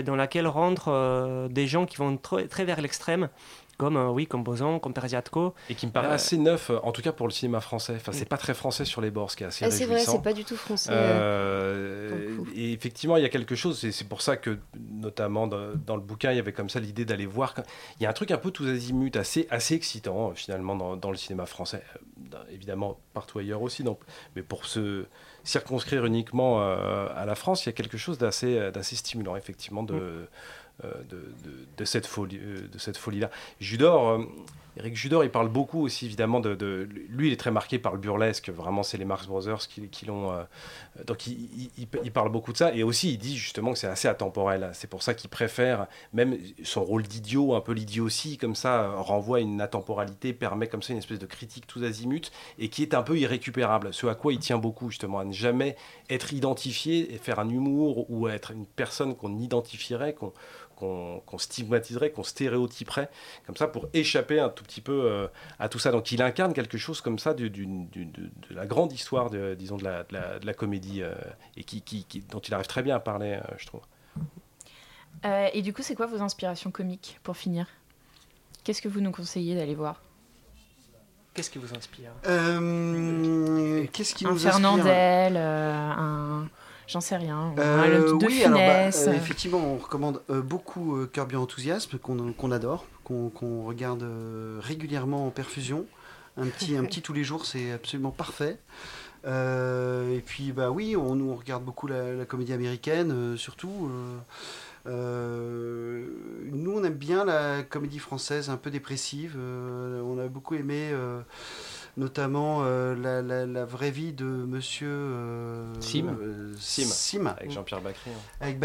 [0.04, 3.30] dans laquelle rentrent des gens qui vont trop- très vers l'extrême,
[3.78, 5.54] comme euh, oui, comme Boson, comme Perziatko.
[5.70, 7.94] Et qui me paraît Euh, assez neuf, euh, en tout cas pour le cinéma français.
[7.98, 10.00] Enfin, c'est pas très français sur les bords, ce qui est assez Ah, C'est vrai,
[10.00, 10.92] c'est pas du tout français.
[10.92, 14.58] Euh, et effectivement, il y a quelque chose, et c'est pour ça que,
[14.92, 17.54] notamment dans, dans le bouquin, il y avait comme ça l'idée d'aller voir.
[18.00, 21.12] Il y a un truc un peu tous azimuts, assez, assez excitant, finalement, dans, dans
[21.12, 21.84] le cinéma français.
[22.18, 24.00] Dans- évidemment, partout ailleurs aussi, donc,
[24.36, 25.06] mais pour se
[25.44, 29.84] circonscrire uniquement euh, à la France, il y a quelque chose d'assez d'assez stimulant, effectivement,
[29.84, 30.26] de, euh,
[30.84, 31.34] de,
[31.78, 33.30] de- cette folie, euh, de cette folie-là.
[33.60, 34.10] Judor.
[34.10, 34.26] euh,
[34.78, 37.98] Eric Judor, il parle beaucoup aussi évidemment de, Lui, il est très marqué par le
[37.98, 38.50] burlesque.
[38.50, 40.34] Vraiment, c'est les Marx Brothers qui, l'ont.
[40.34, 40.44] euh,
[41.08, 42.76] donc, il, parle beaucoup de ça.
[42.76, 44.70] Et aussi, il dit justement que c'est assez atemporel.
[44.74, 48.96] C'est pour ça qu'il préfère, même son rôle d'idiot, un peu l'idiotie, comme ça, euh,
[48.98, 52.94] renvoie une atemporalité, permet comme ça une espèce de critique tous azimuts, et qui est
[52.94, 53.94] un peu irrécupérable.
[53.94, 55.78] Ce à quoi il tient beaucoup, justement, à ne jamais
[56.10, 60.34] être identifié et faire un humour ou être une personne qu'on identifierait, qu'on
[60.76, 63.10] qu'on stigmatiserait, qu'on stéréotyperait,
[63.46, 65.28] comme ça, pour échapper un tout petit peu euh,
[65.60, 65.92] à tout ça.
[65.92, 69.30] Donc il incarne quelque chose comme ça du- du- du- de, de la grande histoire,
[69.30, 71.14] de, disons, de la, de la- de la comédie, euh,
[71.58, 73.82] et qui, qui- qui- dont il arrive très bien à parler, euh, je trouve.
[75.26, 77.68] Euh, et du coup, c'est quoi vos inspirations comiques pour finir?
[78.64, 80.02] Qu'est-ce que vous nous conseillez d'aller voir?
[81.34, 82.12] Qu'est-ce qui vous inspire?
[82.28, 86.50] Euh, Qu'est-ce qui Un nous inspire Fernandel, euh, un.
[86.88, 87.54] J'en sais rien.
[87.58, 91.98] Euh, le- de oui, alors, bah, euh, effectivement, on recommande euh, beaucoup Curb Your Enthusiasm,
[92.00, 94.06] qu'on adore, qu'on regarde
[94.60, 95.86] régulièrement en perfusion.
[96.38, 98.58] Un petit, un petit tous les jours, c'est absolument parfait.
[99.26, 103.38] Euh, et puis, bah oui, on, nous, on regarde beaucoup la, la comédie américaine, euh,
[103.38, 103.90] surtout.
[104.86, 106.06] euh,
[106.52, 109.36] nous, on aime bien la comédie française un peu dépressive.
[109.38, 110.92] on a beaucoup aimé,
[111.98, 116.08] notamment, euh, la, la- la vraie vie de Monsieur euh, Sim.
[116.22, 116.84] euh, Sim.
[116.86, 117.26] Sim.
[117.28, 118.12] Avec Jean-Pierre Bacry.
[118.12, 118.20] hein.
[118.42, 118.60] Avec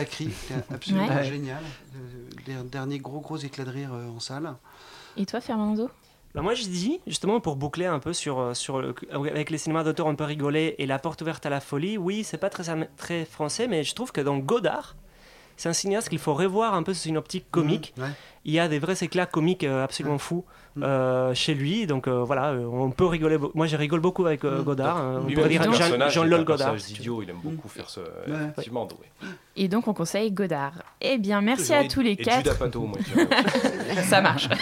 [0.51, 1.24] est absolument Ouais.
[1.24, 1.62] génial.
[2.47, 4.53] Le dernier gros gros éclat de rire en salle.
[5.16, 5.91] Et toi, Fernando?
[6.35, 9.83] Bah, moi, je dis, justement, pour boucler un peu sur, sur le- avec les cinémas
[9.83, 11.99] d'auteur, on peut rigoler et la porte ouverte à la folie.
[11.99, 14.95] Oui, c'est pas très, très français, mais je trouve que dans Godard,
[15.57, 17.93] c'est un cinéaste qu'il faut revoir un peu sous une optique comique.
[17.97, 18.11] Mhm, ouais.
[18.47, 20.45] Il y a des vrais éclats comiques euh, absolument fous
[20.76, 20.84] Mhm.
[20.84, 21.86] euh, chez lui.
[21.88, 23.36] Donc euh, voilà, euh, on peut rigoler.
[23.55, 24.64] Moi, je rigole beaucoup avec euh, Mhm.
[24.64, 24.97] Godard.
[25.20, 26.74] On peut le dire Jean- c'est un Godard.
[26.76, 27.99] d'idiot, il aime beaucoup faire ce.
[28.01, 28.07] Ouais.
[28.53, 28.86] Effectivement,
[29.22, 29.28] oui.
[29.57, 30.74] Et donc, on conseille Godard.
[31.01, 32.57] Eh bien, merci à tous les et quatre.
[34.09, 34.49] Ça marche.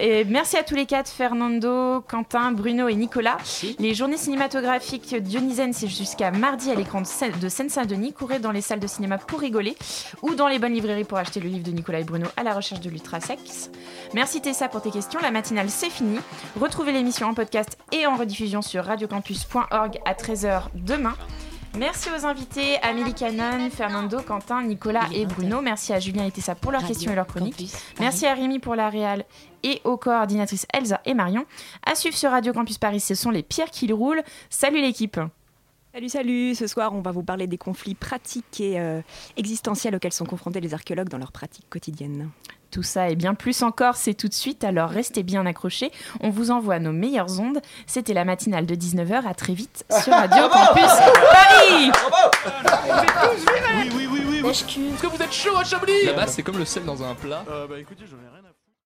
[0.00, 3.36] Et merci à tous les quatre, Fernando, Quentin, Bruno et Nicolas.
[3.78, 8.12] Les journées cinématographiques Dionysen, c'est jusqu'à mardi à l'écran de Seine- de Seine-Saint-Denis.
[8.12, 9.76] Courez dans les salles de cinéma pour rigoler
[10.22, 12.54] ou dans les bonnes librairies pour acheter le livre de Nicolas et Bruno à la
[12.54, 13.70] recherche de l'ultrasex.
[14.14, 15.20] Merci Tessa pour tes questions.
[15.20, 16.18] La matinale, c'est fini.
[16.60, 21.14] Retrouvez l'émission en podcast et en rediffusion sur radiocampus.org à 13h demain.
[21.76, 25.60] Merci aux invités, Amélie Canon, Fernando, Quentin, Nicolas et Bruno.
[25.60, 27.56] Merci à Julien et Tessa pour leurs Radio questions et leurs chroniques.
[27.56, 29.24] Campus Merci à Rémi pour la réal
[29.62, 31.44] et aux coordinatrices Elsa et Marion.
[31.84, 34.22] À suivre sur Radio Campus Paris, ce sont les pierres qui roulent.
[34.50, 35.20] Salut l'équipe
[35.92, 39.00] Salut, salut Ce soir, on va vous parler des conflits pratiques et euh,
[39.36, 42.30] existentiels auxquels sont confrontés les archéologues dans leur pratique quotidienne.
[42.70, 45.90] Tout ça et bien plus encore, c'est tout de suite, alors restez bien accrochés.
[46.20, 47.60] On vous envoie nos meilleures ondes.
[47.86, 49.26] C'était la matinale de 19h.
[49.26, 50.84] À très vite sur Radio Campus
[51.32, 51.90] Paris
[53.78, 54.40] Oui, oui, oui, oui.
[54.44, 54.50] oui.
[54.50, 57.14] Est-ce que vous êtes chaud à Chablis La base, c'est comme le sel dans un
[57.14, 57.44] plat.
[57.50, 58.22] Euh, bah écoutez, je vais